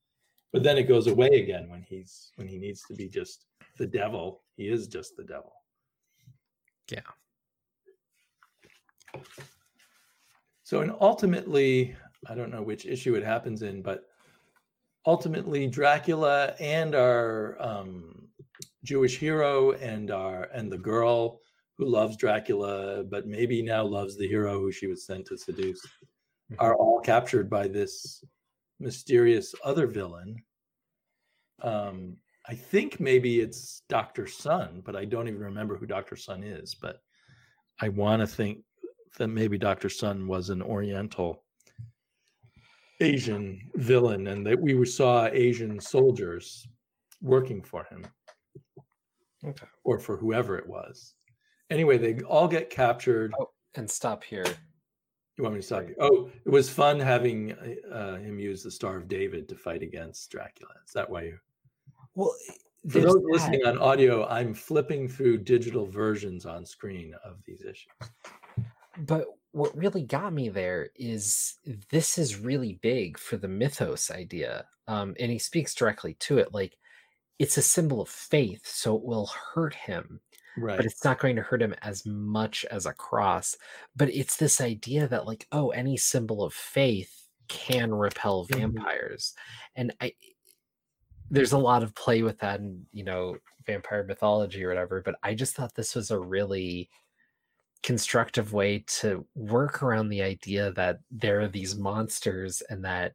[0.52, 3.44] But then it goes away again when he's when he needs to be just
[3.76, 4.42] the devil.
[4.56, 5.52] He is just the devil.
[6.90, 7.08] Yeah.
[10.64, 11.94] So, and ultimately,
[12.28, 14.08] I don't know which issue it happens in, but
[15.08, 18.28] ultimately, Dracula and our um,
[18.84, 21.40] Jewish hero and our and the girl
[21.78, 25.80] who loves Dracula, but maybe now loves the hero who she was sent to seduce,
[25.80, 26.56] mm-hmm.
[26.58, 28.22] are all captured by this
[28.80, 30.36] mysterious other villain.
[31.62, 34.26] Um, I think maybe it's Dr.
[34.26, 36.16] Sun, but I don't even remember who Dr.
[36.16, 36.74] Sun is.
[36.74, 37.00] But
[37.80, 38.58] I want to think
[39.16, 39.88] that maybe Dr.
[39.88, 41.44] Sun was an Oriental
[43.00, 46.66] Asian villain and that we saw Asian soldiers
[47.22, 48.06] working for him.
[49.44, 49.66] Okay.
[49.84, 51.14] or for whoever it was.
[51.70, 53.32] Anyway, they all get captured.
[53.38, 54.44] Oh, and stop here.
[55.36, 55.94] You want me to stop you?
[56.00, 57.52] Oh, it was fun having
[57.92, 60.72] uh, him use the Star of David to fight against Dracula.
[60.84, 61.38] Is that why you?
[62.16, 62.34] Well,
[62.90, 63.28] For those that.
[63.30, 67.92] listening on audio, I'm flipping through digital versions on screen of these issues.
[69.06, 71.54] But what really got me there is
[71.90, 74.66] this is really big for the mythos idea.
[74.86, 76.52] Um, and he speaks directly to it.
[76.54, 76.76] Like
[77.38, 80.20] it's a symbol of faith, so it will hurt him,
[80.56, 80.76] Right.
[80.76, 83.56] but it's not going to hurt him as much as a cross.
[83.96, 88.74] But it's this idea that, like, oh, any symbol of faith can repel Mhm.
[88.74, 89.34] vampires.
[89.76, 90.14] And I
[91.30, 93.36] there's a lot of play with that in, you know,
[93.66, 95.02] vampire mythology or whatever.
[95.02, 96.90] But I just thought this was a really
[97.82, 103.14] constructive way to work around the idea that there are these monsters and that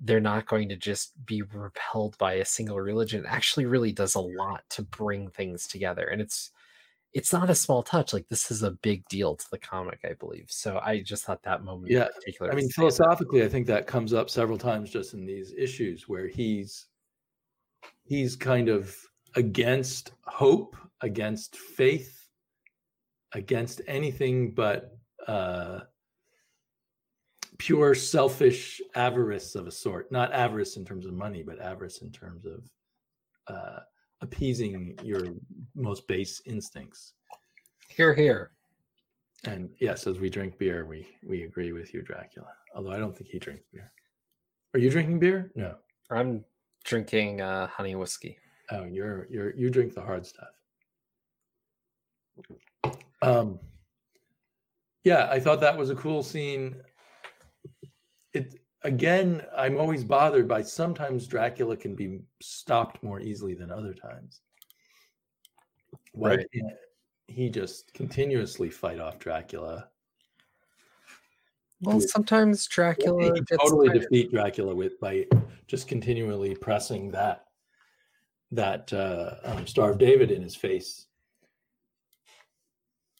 [0.00, 4.16] they're not going to just be repelled by a single religion it actually really does
[4.16, 6.50] a lot to bring things together and it's
[7.12, 10.12] it's not a small touch like this is a big deal to the comic i
[10.14, 12.08] believe so i just thought that moment Yeah,
[12.50, 16.26] I mean, philosophically, I think that comes up several times just in these issues where
[16.26, 16.86] he's
[18.04, 18.96] he's kind of
[19.36, 22.23] against hope, against faith,
[23.34, 25.80] against anything but uh,
[27.58, 30.10] pure selfish avarice of a sort.
[30.10, 32.64] Not avarice in terms of money, but avarice in terms of
[33.48, 33.80] uh,
[34.20, 35.22] appeasing your
[35.74, 37.14] most base instincts.
[37.88, 38.52] here here
[39.44, 42.48] And yes, as we drink beer, we we agree with you, Dracula.
[42.74, 43.92] Although I don't think he drinks beer.
[44.72, 45.52] Are you drinking beer?
[45.54, 45.76] No.
[46.10, 46.44] i'm
[46.84, 48.36] drinking uh honey whiskey
[48.70, 50.48] Oh, you're you're you drink the hard stuff.
[53.24, 53.58] Um
[55.02, 56.76] yeah, I thought that was a cool scene.
[58.32, 63.94] It again, I'm always bothered by sometimes Dracula can be stopped more easily than other
[63.94, 64.40] times.
[66.12, 66.46] Why Right.
[66.52, 66.72] can't
[67.26, 69.88] he just continuously fight off Dracula?
[71.80, 74.00] well sometimes dracula he gets totally tired.
[74.02, 75.26] defeat Dracula with by
[75.66, 77.46] just continually pressing that
[78.52, 81.06] that uh, um, Star of David in his face.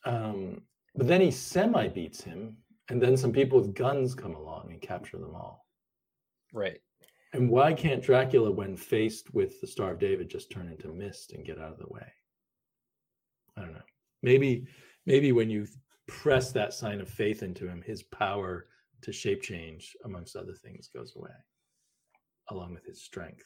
[0.04, 0.62] Um,
[0.94, 2.56] but then he semi beats him,
[2.88, 5.66] and then some people with guns come along and capture them all.
[6.52, 6.80] right
[7.32, 11.32] And why can't Dracula, when faced with the Star of David, just turn into mist
[11.32, 12.06] and get out of the way?
[13.56, 13.80] I don't know.
[14.22, 14.66] Maybe,
[15.06, 15.66] maybe when you
[16.06, 18.66] press that sign of faith into him, his power
[19.02, 21.30] to shape change, amongst other things, goes away,
[22.50, 23.44] along with his strength.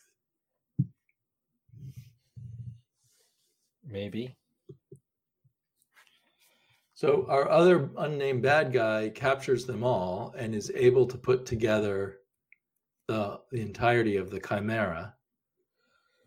[3.91, 4.37] maybe
[6.99, 12.19] So our other unnamed bad guy captures them all and is able to put together
[13.07, 15.15] the the entirety of the chimera.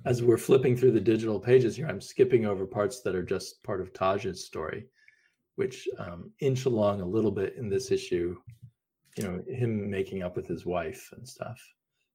[0.05, 3.61] As we're flipping through the digital pages here, I'm skipping over parts that are just
[3.63, 4.87] part of Taj's story,
[5.55, 8.37] which um, inch along a little bit in this issue.
[9.17, 11.59] You know, him making up with his wife and stuff,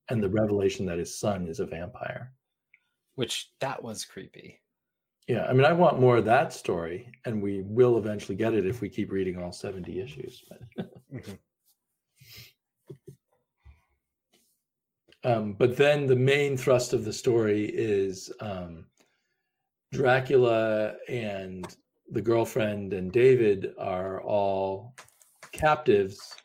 [0.09, 2.33] and the revelation that his son is a vampire.
[3.17, 4.63] which that was creepy
[5.29, 8.65] Yeah, I mean, I want more of that story, and we will eventually get it
[8.65, 10.45] if we keep reading all 70 issues.
[10.49, 10.61] But,
[11.13, 11.39] Mhm.
[15.25, 18.87] um, but then the main thrust of the story is um,
[19.93, 21.77] Dracula and
[22.13, 24.95] the girlfriend and David are all
[25.51, 26.37] captives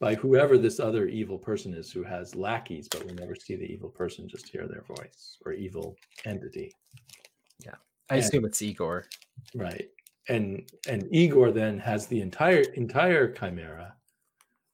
[0.00, 3.72] by whoever this other evil person is who has lackeys, but we never see the
[3.72, 5.96] evil person, just hear their voice or evil
[6.26, 6.74] entity.
[8.12, 9.06] I And- assume it's igor
[9.54, 9.88] Right.
[10.28, 13.88] And and Igor then has the entire entire chimera.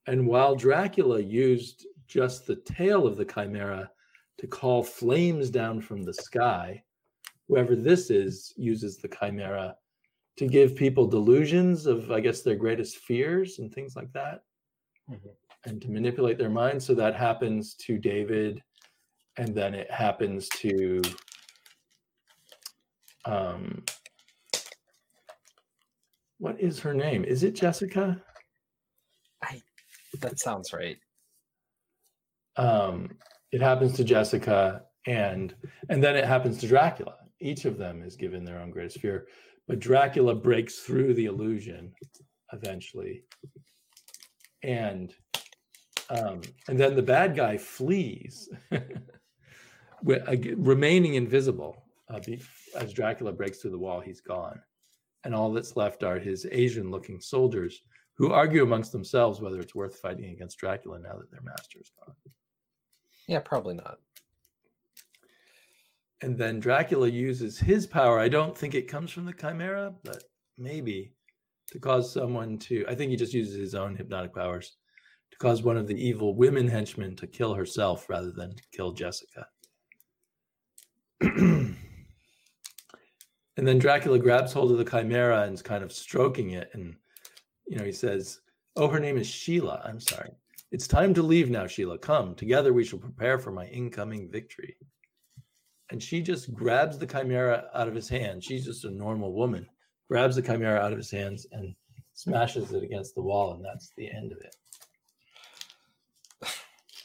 [0.07, 3.91] And while Dracula used just the tail of the chimera
[4.41, 6.83] to call flames down from the sky,
[7.47, 9.77] whoever this is uses the chimera
[10.37, 14.45] to give people delusions of I guess their greatest fears and things like that.
[15.11, 15.35] Mhm.
[15.65, 16.85] And to manipulate their minds.
[16.85, 18.63] So that happens to David
[19.39, 21.01] and then it happens to
[23.29, 23.85] um
[26.39, 27.25] what is her name?
[27.25, 28.23] Is it Jessica?
[30.21, 30.99] that sounds right
[32.57, 33.11] Um,
[33.53, 35.55] it happens to Jessica, and
[35.91, 37.17] and then it happens to Dracula.
[37.41, 39.27] Each of them is given their own greatest fear,
[39.69, 41.93] but Dracula breaks through the illusion
[42.53, 43.23] eventually,
[44.63, 45.15] and
[46.11, 48.49] um, and then the bad guy flees,
[50.03, 51.88] remaining invisible.
[52.11, 52.43] Uh, be-
[52.75, 54.61] as Dracula breaks through the wall, he's gone,
[55.25, 57.83] and all that's left are his Asian-looking soldiers
[58.15, 61.93] who argue amongst themselves whether it's worth fighting against Dracula now that their master is
[62.05, 62.15] gone.
[63.29, 63.99] yeah probably not
[66.21, 68.19] and then Dracula uses his power.
[68.19, 70.25] I don't think it comes from the chimera, but
[70.57, 71.13] maybe
[71.69, 72.85] to cause someone to.
[72.89, 74.77] I think he just uses his own hypnotic powers
[75.31, 79.47] to cause one of the evil women henchmen to kill herself rather than kill Jessica.
[83.59, 86.97] and then Dracula grabs hold of the chimera and is kind of stroking it, and
[87.67, 88.41] you know he says,
[88.77, 89.83] "Oh, her name is Sheila.
[89.85, 90.31] I'm sorry."
[90.71, 91.99] It's time to leave now, Sheila.
[91.99, 94.77] Come, together we shall prepare for my incoming victory
[95.91, 98.45] and she just grabs the chimera out of his hand.
[98.45, 99.67] She's just a normal woman,
[100.09, 101.75] grabs the chimera out of his hands and
[102.15, 104.57] smashes it against the wall, and that's the end of it.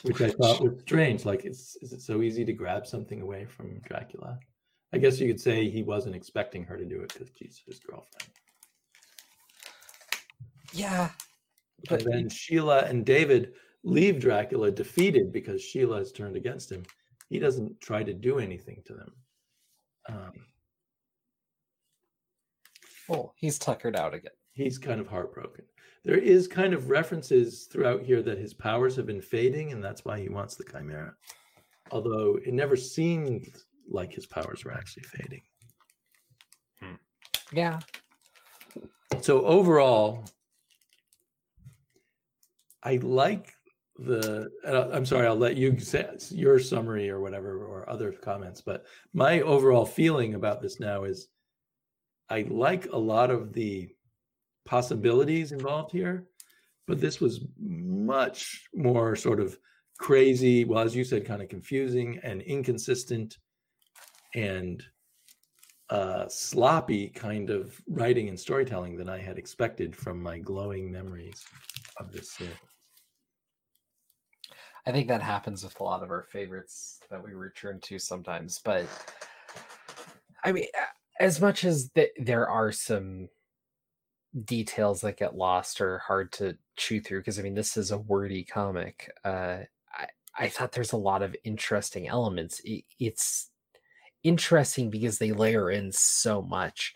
[0.04, 1.24] Which I thought was strange.
[1.24, 4.38] Like, is, is it so easy to grab something away from Dracula?
[4.94, 7.80] I guess you could say he wasn't expecting her to do it because she's his
[7.80, 8.30] girlfriend.
[10.72, 11.10] Yeah.
[11.90, 16.84] But and then Sheila and David leave Dracula defeated because Sheila has turned against him
[17.34, 19.12] he doesn't try to do anything to them.
[20.08, 20.32] Um,
[23.10, 24.32] well, he's tuckered out again.
[24.52, 25.66] He's kind of heartbroken.
[26.06, 30.06] There is kind of references throughout here that his powers have been fading, and that's
[30.06, 31.16] why he wants the chimera.
[31.92, 33.48] Although it never seemed
[33.90, 35.42] like his powers were actually fading.
[36.80, 36.96] Hmm.
[37.52, 37.80] Yeah.
[39.22, 40.26] So overall,
[42.82, 43.54] I like
[44.00, 44.50] the
[44.94, 49.42] i'm sorry i'll let you say your summary or whatever or other comments but my
[49.42, 51.28] overall feeling about this now is
[52.30, 53.88] i like a lot of the
[54.66, 56.26] possibilities involved here
[56.88, 59.58] but this was much more sort of
[60.00, 63.38] crazy well as you said kind of confusing and inconsistent
[64.34, 64.84] and
[65.90, 71.44] uh, sloppy kind of writing and storytelling than i had expected from my glowing memories
[71.98, 72.56] of this series
[74.86, 78.60] I think that happens with a lot of our favorites that we return to sometimes.
[78.64, 78.86] But
[80.44, 80.66] I mean,
[81.20, 83.30] as much as th- there are some
[84.44, 87.98] details that get lost or hard to chew through, because I mean, this is a
[87.98, 89.10] wordy comic.
[89.24, 89.60] Uh,
[90.38, 92.60] I, thought there's a lot of interesting elements.
[92.66, 93.52] It, it's
[94.24, 96.94] interesting because they layer in so much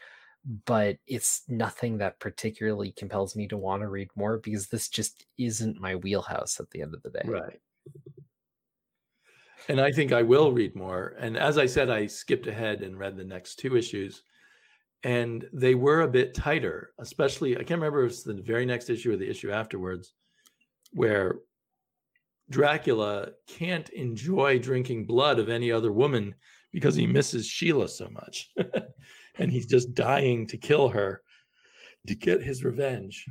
[0.66, 5.26] but it's nothing that particularly compels me to want to read more because this just
[5.38, 7.24] isn't my wheelhouse at the end of the day.
[7.26, 7.60] Right.
[9.68, 11.16] And I think I will read more.
[11.20, 14.24] And as I said, I skipped ahead and read the next two issues.
[15.04, 18.90] And they were a bit tighter, especially, I can't remember if it's the very next
[18.90, 20.14] issue or the issue afterwards,
[20.94, 21.40] where
[22.50, 26.36] Dracula can't enjoy drinking blood of any other woman
[26.72, 28.52] because he misses Sheila so much.
[29.36, 31.22] and he's just dying to kill her
[32.08, 33.26] to get his revenge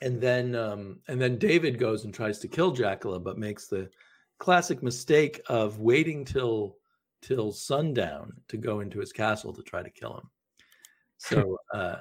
[0.00, 3.88] and then um, and then David goes and tries to kill Dracula, but makes the
[4.38, 6.76] classic mistake of waiting till
[7.20, 10.30] till sundown to go into his castle to try to kill him.
[11.16, 11.96] So uh,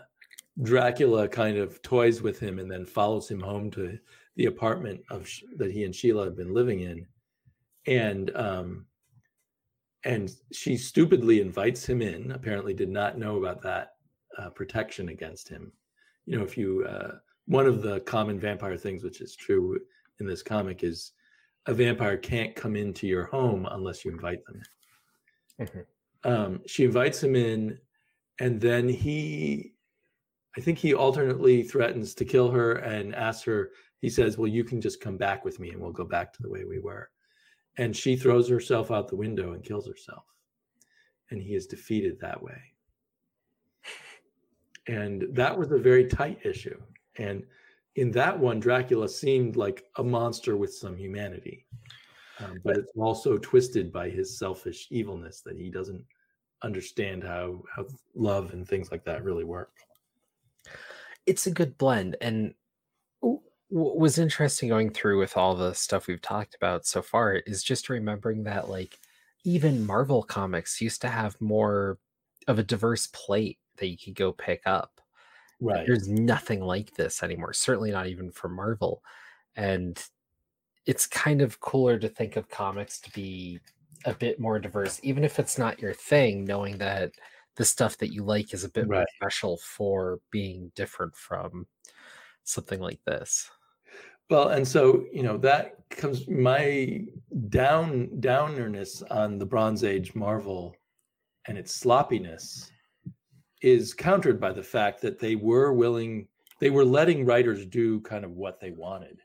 [0.62, 3.98] Dracula kind of toys with him and then follows him home to
[4.36, 7.08] the apartment of that he and Sheila have been living in,
[7.88, 8.86] and um,
[10.08, 12.32] and she stupidly invites him in.
[12.32, 13.96] Apparently, did not know about that
[14.40, 15.72] uh, protection against him.
[16.26, 19.78] You know, if you uh, one of the common vampire things, which is true
[20.22, 21.12] in this comic, is
[21.66, 24.62] a vampire can't come into your home unless you invite them.
[25.62, 26.32] Mm-hmm.
[26.32, 27.78] Um, she invites him in,
[28.40, 29.74] and then he,
[30.58, 33.72] I think he alternately threatens to kill her and asks her.
[34.00, 36.42] He says, "Well, you can just come back with me, and we'll go back to
[36.42, 37.10] the way we were."
[37.78, 40.24] And she throws herself out the window and kills herself,
[41.30, 42.60] and he is defeated that way.
[44.88, 46.80] And that was a very tight issue
[47.18, 47.44] and
[47.96, 51.66] in that one, Dracula seemed like a monster with some humanity.
[52.40, 56.04] Um, but it's also twisted by his selfish evilness that he doesn't
[56.64, 59.72] understand how how love and things like that really work.
[61.26, 62.54] It's a good blend, and
[63.70, 67.64] what was interesting going through with all the stuff we've talked about so far is
[67.64, 68.98] just remembering that like
[69.44, 71.98] even Marvel comics used to have more
[72.48, 75.02] of a diverse plate that you could go pick up.
[75.60, 75.86] Right.
[75.86, 77.54] There's nothing like this anymore.
[77.54, 79.04] Certainly not even for Marvel.
[79.56, 80.02] And
[80.86, 83.60] it's kind of cooler to think of comics to be
[84.06, 87.12] a bit more diverse, even if it's not your thing, knowing that
[87.56, 88.98] the stuff that you like is a bit right.
[88.98, 91.68] more special for being different from
[92.44, 93.50] something like this.
[94.30, 97.06] Well, and so you know that comes my
[97.50, 100.76] down downerness on the Bronze Age Marvel
[101.48, 102.72] and its sloppiness
[103.62, 106.28] is countered by the fact that they were willing
[106.60, 109.22] they were letting writers do kind of what they wanted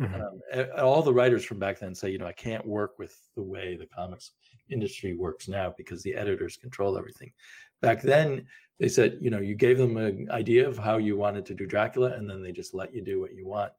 [0.00, 0.60] Mm-hmm.
[0.60, 3.42] Um, all the writers from back then say, you know, I can't work with the
[3.42, 4.32] way the comics
[4.70, 7.32] industry works now because the editors control everything.
[7.80, 8.46] Back then,
[8.78, 11.66] they said, you know, you gave them an idea of how you wanted to do
[11.66, 13.72] Dracula, and then they just let you do what you want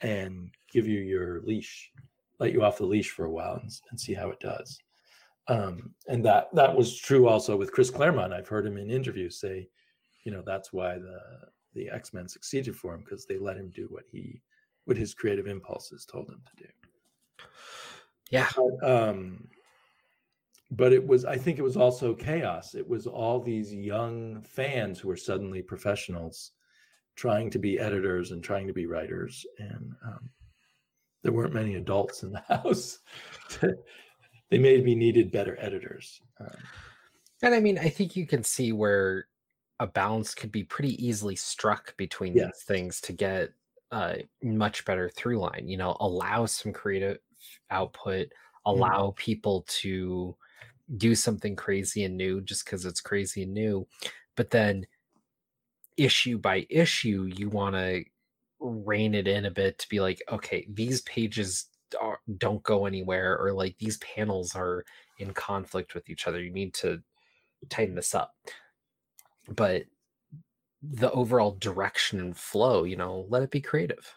[0.00, 1.90] and give you your leash,
[2.40, 4.78] let you off the leash for a while and, and see how it does.
[5.48, 8.32] Um, and that that was true also with Chris Claremont.
[8.32, 9.68] I've heard him in interviews say,
[10.24, 11.20] you know, that's why the
[11.74, 14.40] the X Men succeeded for him because they let him do what he
[14.86, 16.70] what his creative impulses told him to do.
[18.30, 18.48] Yeah.
[18.56, 19.48] But, um,
[20.70, 24.98] but it was i think it was also chaos it was all these young fans
[24.98, 26.52] who were suddenly professionals
[27.16, 30.28] trying to be editors and trying to be writers and um,
[31.22, 32.98] there weren't many adults in the house
[34.50, 36.56] they made me needed better editors um,
[37.42, 39.26] and i mean i think you can see where
[39.80, 43.50] a balance could be pretty easily struck between these things to get
[43.92, 47.18] a much better through line you know allow some creative
[47.70, 48.70] output mm-hmm.
[48.70, 50.36] allow people to
[50.96, 53.86] do something crazy and new just because it's crazy and new.
[54.36, 54.86] But then
[55.96, 58.04] issue by issue, you want to
[58.60, 61.66] rein it in a bit to be like, okay, these pages
[62.00, 64.84] are, don't go anywhere, or like these panels are
[65.18, 66.42] in conflict with each other.
[66.42, 67.02] You need to
[67.68, 68.34] tighten this up.
[69.48, 69.84] But
[70.82, 74.12] the overall direction and flow, you know, let it be creative.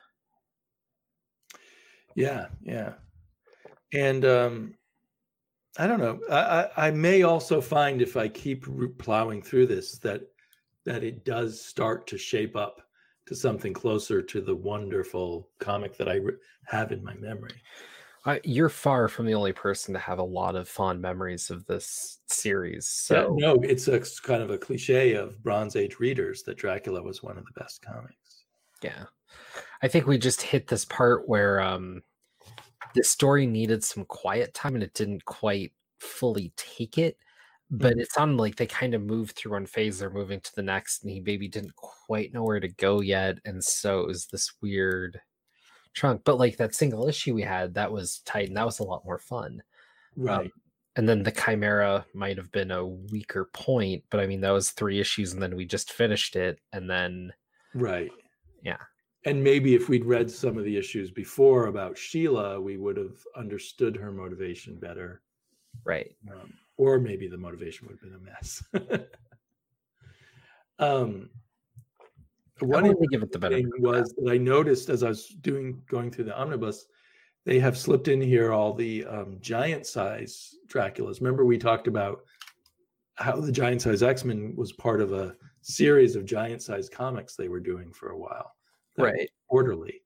[2.15, 2.93] Yeah, yeah.
[3.93, 4.73] And um
[5.79, 6.19] I don't know.
[6.31, 8.65] I, I may also find if I keep
[8.97, 10.23] plowing through this that
[10.87, 12.81] that it does start to shape up
[13.25, 16.21] to something closer to the wonderful comic that I
[16.65, 17.61] have in my memory.
[18.25, 21.65] Uh, you're far from the only person to have a lot of fond memories of
[21.65, 22.87] this series.
[22.87, 27.03] So yeah, no, it's a kind of a cliche of Bronze Age readers that Dracula
[27.03, 28.45] was one of the best comics.
[28.81, 29.03] Yeah,
[29.81, 32.01] I think we just hit this part where um,
[32.95, 37.17] the story needed some quiet time and it didn't quite fully take it
[37.69, 37.99] but mm-hmm.
[37.99, 41.03] it sounded like they kind of moved through one phase they're moving to the next
[41.03, 44.53] and he maybe didn't quite know where to go yet and so it was this
[44.61, 45.19] weird
[45.93, 48.83] trunk but like that single issue we had that was tight and that was a
[48.83, 49.61] lot more fun
[50.17, 50.51] um, right um,
[50.95, 54.71] and then the chimera might have been a weaker point but i mean that was
[54.71, 57.31] three issues and then we just finished it and then
[57.73, 58.11] right
[58.63, 58.77] yeah
[59.25, 63.17] and maybe if we'd read some of the issues before about Sheila, we would have
[63.35, 65.21] understood her motivation better.
[65.83, 66.15] Right.
[66.31, 68.63] Um, or maybe the motivation would have been a mess.
[70.79, 71.29] um,
[72.59, 76.11] one thing give it the better was that I noticed as I was doing going
[76.11, 76.87] through the omnibus,
[77.45, 81.19] they have slipped in here all the um, giant size Draculas.
[81.21, 82.23] Remember we talked about
[83.15, 85.35] how the giant size X Men was part of a
[85.67, 88.53] series of giant size comics they were doing for a while
[88.97, 90.01] right quarterly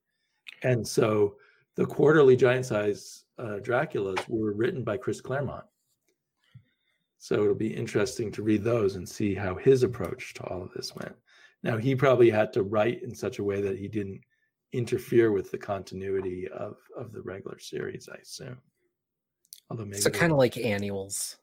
[0.64, 1.36] and so
[1.76, 5.64] the quarterly giant size uh, draculas were written by chris claremont
[7.22, 10.72] so it'll be interesting to read those and see how his approach to all of
[10.74, 11.14] this went.
[11.62, 14.20] Now he probably had to write in such a way that he didn't
[14.72, 18.58] interfere with the continuity of of the regular series i assume.
[19.70, 21.36] Although maybe so kind of like annuals.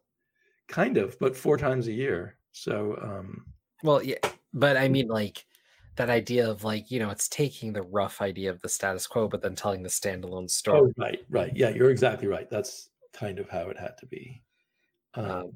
[0.68, 2.36] Kind of but four times a year.
[2.52, 3.46] So um
[3.82, 4.18] well yeah
[4.54, 5.46] but i mean like
[5.96, 9.30] that idea of like you know it's taking the rough idea of the status quo
[9.30, 10.82] but then telling the standalone oh, story.
[10.82, 11.54] oh, right right.
[11.56, 12.50] Yeah you're exactly right.
[12.50, 14.44] That's kind of how it had to be.
[15.16, 15.52] Um, um,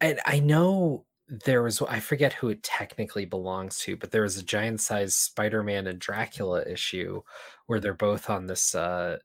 [0.00, 4.36] and i know there was i forget who it technically belongs to but there was
[4.36, 7.20] a giant sized spider-man and dracula issue
[7.66, 9.16] where they're both on this uh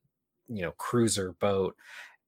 [0.48, 1.76] you know cruiser boat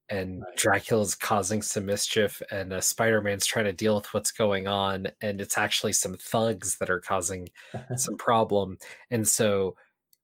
[0.09, 0.55] and right.
[0.57, 5.07] Dracula's causing some mischief, and uh, Spider Man's trying to deal with what's going on,
[5.21, 7.49] and it's actually some thugs that are causing
[7.95, 8.77] some problem,
[9.11, 9.75] and so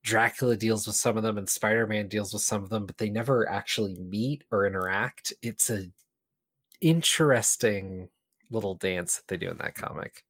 [0.04, 2.98] Dracula deals with some of them, and Spider Man deals with some of them, but
[2.98, 5.34] they never actually meet or interact.
[5.42, 5.88] It's a
[6.82, 8.10] interesting
[8.52, 10.24] little dance that they do in that comic.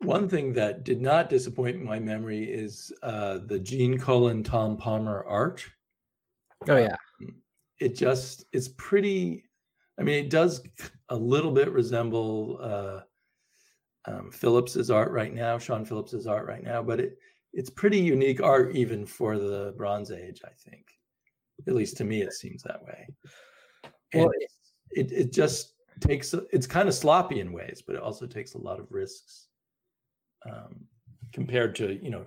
[0.00, 5.24] One thing that did not disappoint my memory is uh, the Gene Colan Tom Palmer
[5.24, 5.64] art.
[6.68, 7.34] Oh yeah, um,
[7.80, 9.44] it just it's pretty
[9.98, 10.62] i mean it does
[11.10, 13.00] a little bit resemble uh
[14.10, 17.18] um, phillips's art right now sean phillips's art right now but it
[17.52, 20.86] it's pretty unique art even for the bronze age i think
[21.66, 23.06] at least to me it seems that way
[24.12, 24.50] and well, it,
[24.90, 28.58] it it just takes it's kind of sloppy in ways but it also takes a
[28.58, 29.48] lot of risks
[30.48, 30.84] um,
[31.32, 32.24] compared to you know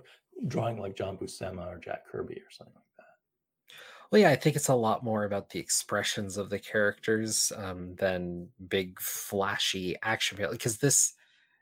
[0.48, 3.76] drawing like john buscema or jack kirby or something like that.
[4.10, 7.94] well, yeah, I think it's a lot more about the expressions of the characters um,
[7.96, 11.14] than big flashy action because this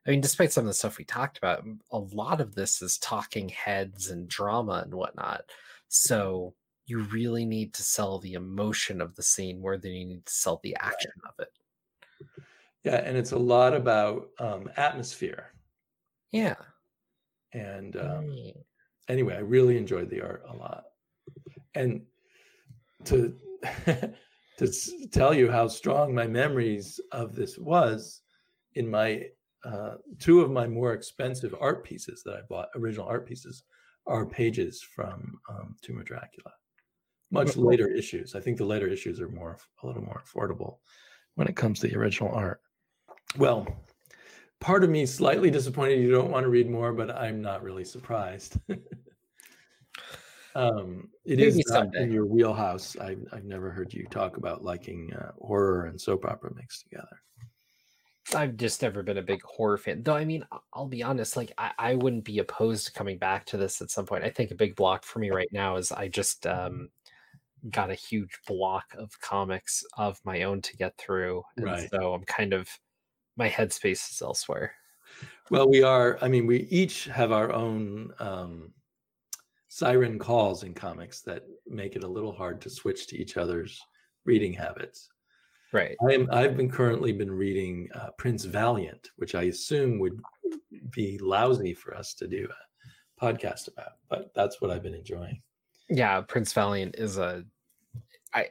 [0.07, 2.99] I mean, despite some of the stuff we talked about, a lot of this is
[2.99, 5.43] talking heads and drama and whatnot.
[5.89, 6.55] So
[6.91, 10.33] you really need to sell the emotion of the scene more than you need to
[10.33, 11.53] sell the action of it.
[12.85, 15.53] Yeah, and it's a lot about um, atmosphere.
[16.33, 16.57] Yeah.
[17.53, 18.65] And um, Mm.
[19.09, 20.85] anyway, I really enjoyed the art a lot.
[21.75, 22.07] And
[23.05, 23.37] to
[23.87, 24.15] to
[24.67, 28.23] s- tell you how strong my memories of this was,
[28.75, 29.31] in my
[29.65, 33.65] uh, two of my more expensive art pieces that I bought, original art pieces,
[34.07, 36.53] are pages from um, Tomb of Dracula.
[37.31, 38.35] Much later issues.
[38.35, 40.79] I think the later issues are more a little more affordable
[41.37, 42.61] when it comes to the original art.
[43.39, 43.69] Well,
[44.59, 47.85] part of me slightly disappointed you don't want to read more, but I'm not really
[47.85, 48.59] surprised.
[50.55, 52.97] um, it is Maybe not in your wheelhouse.
[52.99, 57.23] I've, I've never heard you talk about liking uh, horror and soap opera mixed together.
[58.35, 60.03] I've just never been a big horror fan.
[60.03, 63.19] Though I mean, I- I'll be honest, like I, I wouldn't be opposed to coming
[63.19, 64.25] back to this at some point.
[64.25, 66.91] I think a big block for me right now is I just um
[67.69, 71.43] got a huge block of comics of my own to get through.
[71.57, 71.91] And Right.
[71.91, 72.69] so I'm kind of
[73.37, 74.75] my headspace is elsewhere.
[75.51, 78.73] Well, we are, I mean, we each have our own um,
[79.69, 83.81] siren calls in comics that make it a little hard to switch to each other's
[84.25, 85.09] reading habits.
[85.73, 85.97] Right.
[86.09, 90.21] I am, I've been currently been reading uh, Prince Valiant, which I assume would
[90.91, 95.43] be lousy for us to do a podcast about, but that's what I've been enjoying.
[95.91, 97.45] Yeah, Prince Valiant is a
[98.33, 98.49] I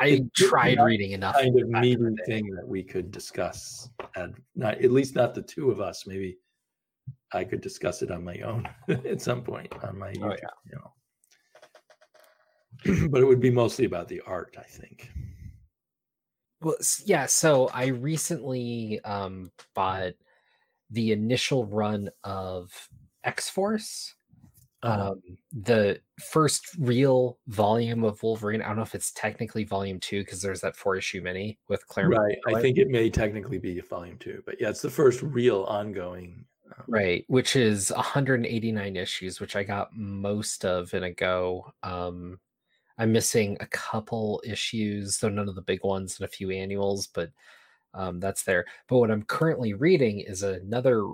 [0.00, 1.36] I It's tried reading enough.
[1.36, 5.14] Kind of back in the meaty thing that we could discuss, and not at least
[5.14, 6.06] not the two of us.
[6.06, 6.38] Maybe
[7.32, 10.38] I could discuss it on my own at some point on my Oh, YouTube
[10.70, 10.96] channel.
[13.10, 15.10] but it would be mostly about the art, I think.
[16.60, 17.26] Well, yeah.
[17.26, 20.14] So I recently um, bought
[20.90, 22.72] the initial run of
[23.22, 24.14] X Force,
[24.84, 25.22] um,
[25.62, 28.60] the first real volume of Wolverine.
[28.60, 31.86] I don't know if it's technically volume two because there's that four issue mini with
[31.88, 32.36] Claremont.
[32.46, 32.56] right.
[32.56, 36.44] I think it may technically be volume two, but yeah, it's the first real ongoing.
[36.66, 41.72] Um, Right, which is 189 issues, which I got most of in a go.
[41.82, 42.38] Um,
[42.98, 47.06] I'm missing a couple issues, though none of the big ones, and a few annuals,
[47.06, 47.30] but
[47.94, 48.66] um, that's there.
[48.88, 51.10] But what I'm currently reading is another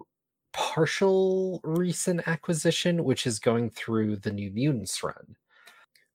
[0.53, 5.37] partial recent acquisition, which is going through the New Mutants run,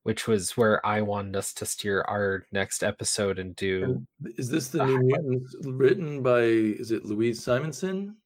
[0.03, 3.83] which was where I wanted us to steer our next episode and do.
[4.21, 4.99] and Is this the New.
[4.99, 6.41] Mutants written by?
[6.41, 8.17] Is it Louise Simonson?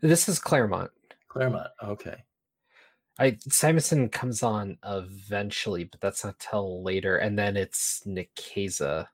[0.00, 0.90] This is Claremont.
[1.28, 1.68] Claremont.
[1.82, 2.24] Okay.
[3.18, 7.18] I Simonson comes on eventually, but that's not till later.
[7.18, 9.06] And then it's Nikeza.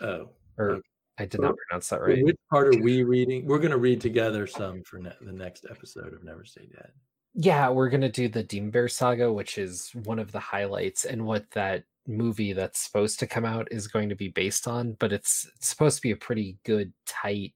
[0.00, 0.88] Oh, Or Okay.
[1.18, 2.24] I did So- not pronounce that right.
[2.24, 3.46] Which part are we reading?
[3.46, 6.90] We're going to read together some for ne- the next episode of Never Say Dead.
[7.34, 11.24] Yeah, we're gonna do the Demon Bear saga, which is one of the highlights, and
[11.24, 14.92] what that movie that's supposed to come out is going to be based on.
[14.98, 17.54] But it's, it's supposed to be a pretty good, tight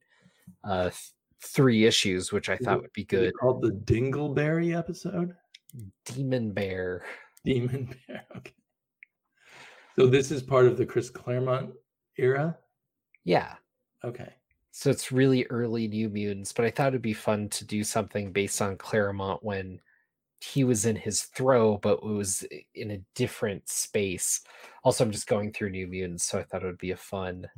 [0.65, 0.95] uh th-
[1.43, 3.35] three issues, which I Is thought it- would be good.
[3.39, 5.35] called the Dingleberry episode?
[6.07, 7.05] Demon Bear.
[7.45, 8.25] Demon Bear.
[8.39, 8.55] Okay.
[9.99, 11.73] So this is part of the Chris Claremont
[12.17, 12.57] era.
[13.27, 13.57] Yeah.
[14.05, 14.33] Okay.
[14.71, 18.33] So it's really early New Mutants, but I thought it'd be fun to do something
[18.33, 19.81] based on Claremont when
[20.41, 24.43] he was in his throw, but it was in a different space.
[24.85, 27.49] Also, I'm just going through New Mutants, so I thought it would be a fun.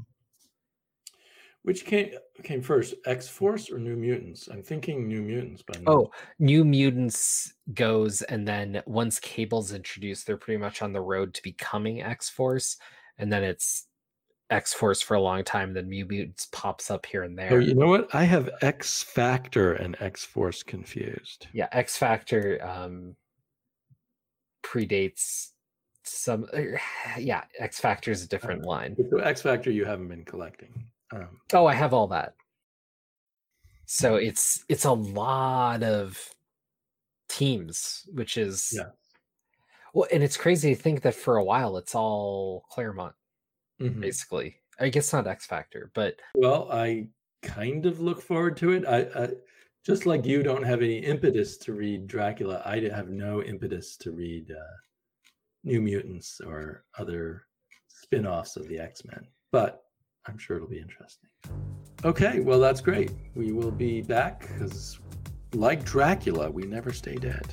[1.63, 2.13] Which came
[2.45, 4.49] came first, X Force or New Mutants?
[4.49, 10.39] I'm thinking New Mutants, but Oh, New Mutants goes, and then once Cable's introduced, they're
[10.39, 12.79] pretty much on the road to becoming X Force,
[13.19, 13.88] and then it's
[14.51, 15.75] X Force for a long time.
[15.75, 17.53] Then New Mutants pops up here and there.
[17.53, 18.15] Oh, you know what?
[18.15, 21.47] I have X Factor and X Force confused.
[21.53, 23.15] yeah x factor um
[24.63, 25.51] predates
[26.05, 26.81] some er,
[27.19, 30.87] yeah x factor is a different line So X Factor you haven't been collecting.
[31.13, 32.35] Um, oh i have all that
[33.87, 36.19] so it's it's a lot of
[37.31, 38.91] teams which is Yeah.
[39.95, 43.15] well and it's crazy to think that for a while it's all claremont
[43.81, 44.01] mhm.
[44.01, 47.09] basically i guess not x factor but Well, I
[47.43, 48.85] kind of look forward to it.
[48.87, 49.29] I, I
[49.85, 52.63] just like you don't have any impetus to read Dracula.
[52.65, 54.77] I have no impetus to read uh,
[55.65, 57.45] New Mutants or other
[57.89, 59.27] spin-offs of the X-Men.
[59.51, 59.83] But
[60.27, 61.31] I'm sure it'll be interesting.
[62.05, 63.13] Okay, well that's great.
[63.35, 65.01] We will be back because,
[65.55, 67.47] like Dracula, we never stay dead.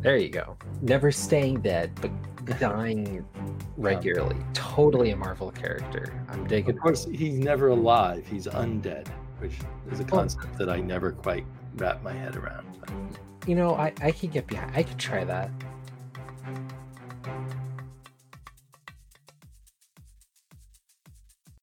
[0.00, 2.10] There you go never staying dead but
[2.60, 3.24] dying
[3.76, 8.26] regularly totally a marvel character i'm digging Of course, he's never alive.
[8.26, 9.08] He's undead,
[9.38, 9.52] which
[9.90, 11.44] is a concept that I never quite
[11.76, 12.66] wrap my head around.
[12.80, 12.90] But
[13.48, 14.72] You know, I, I could get behind.
[14.74, 15.50] I could try that.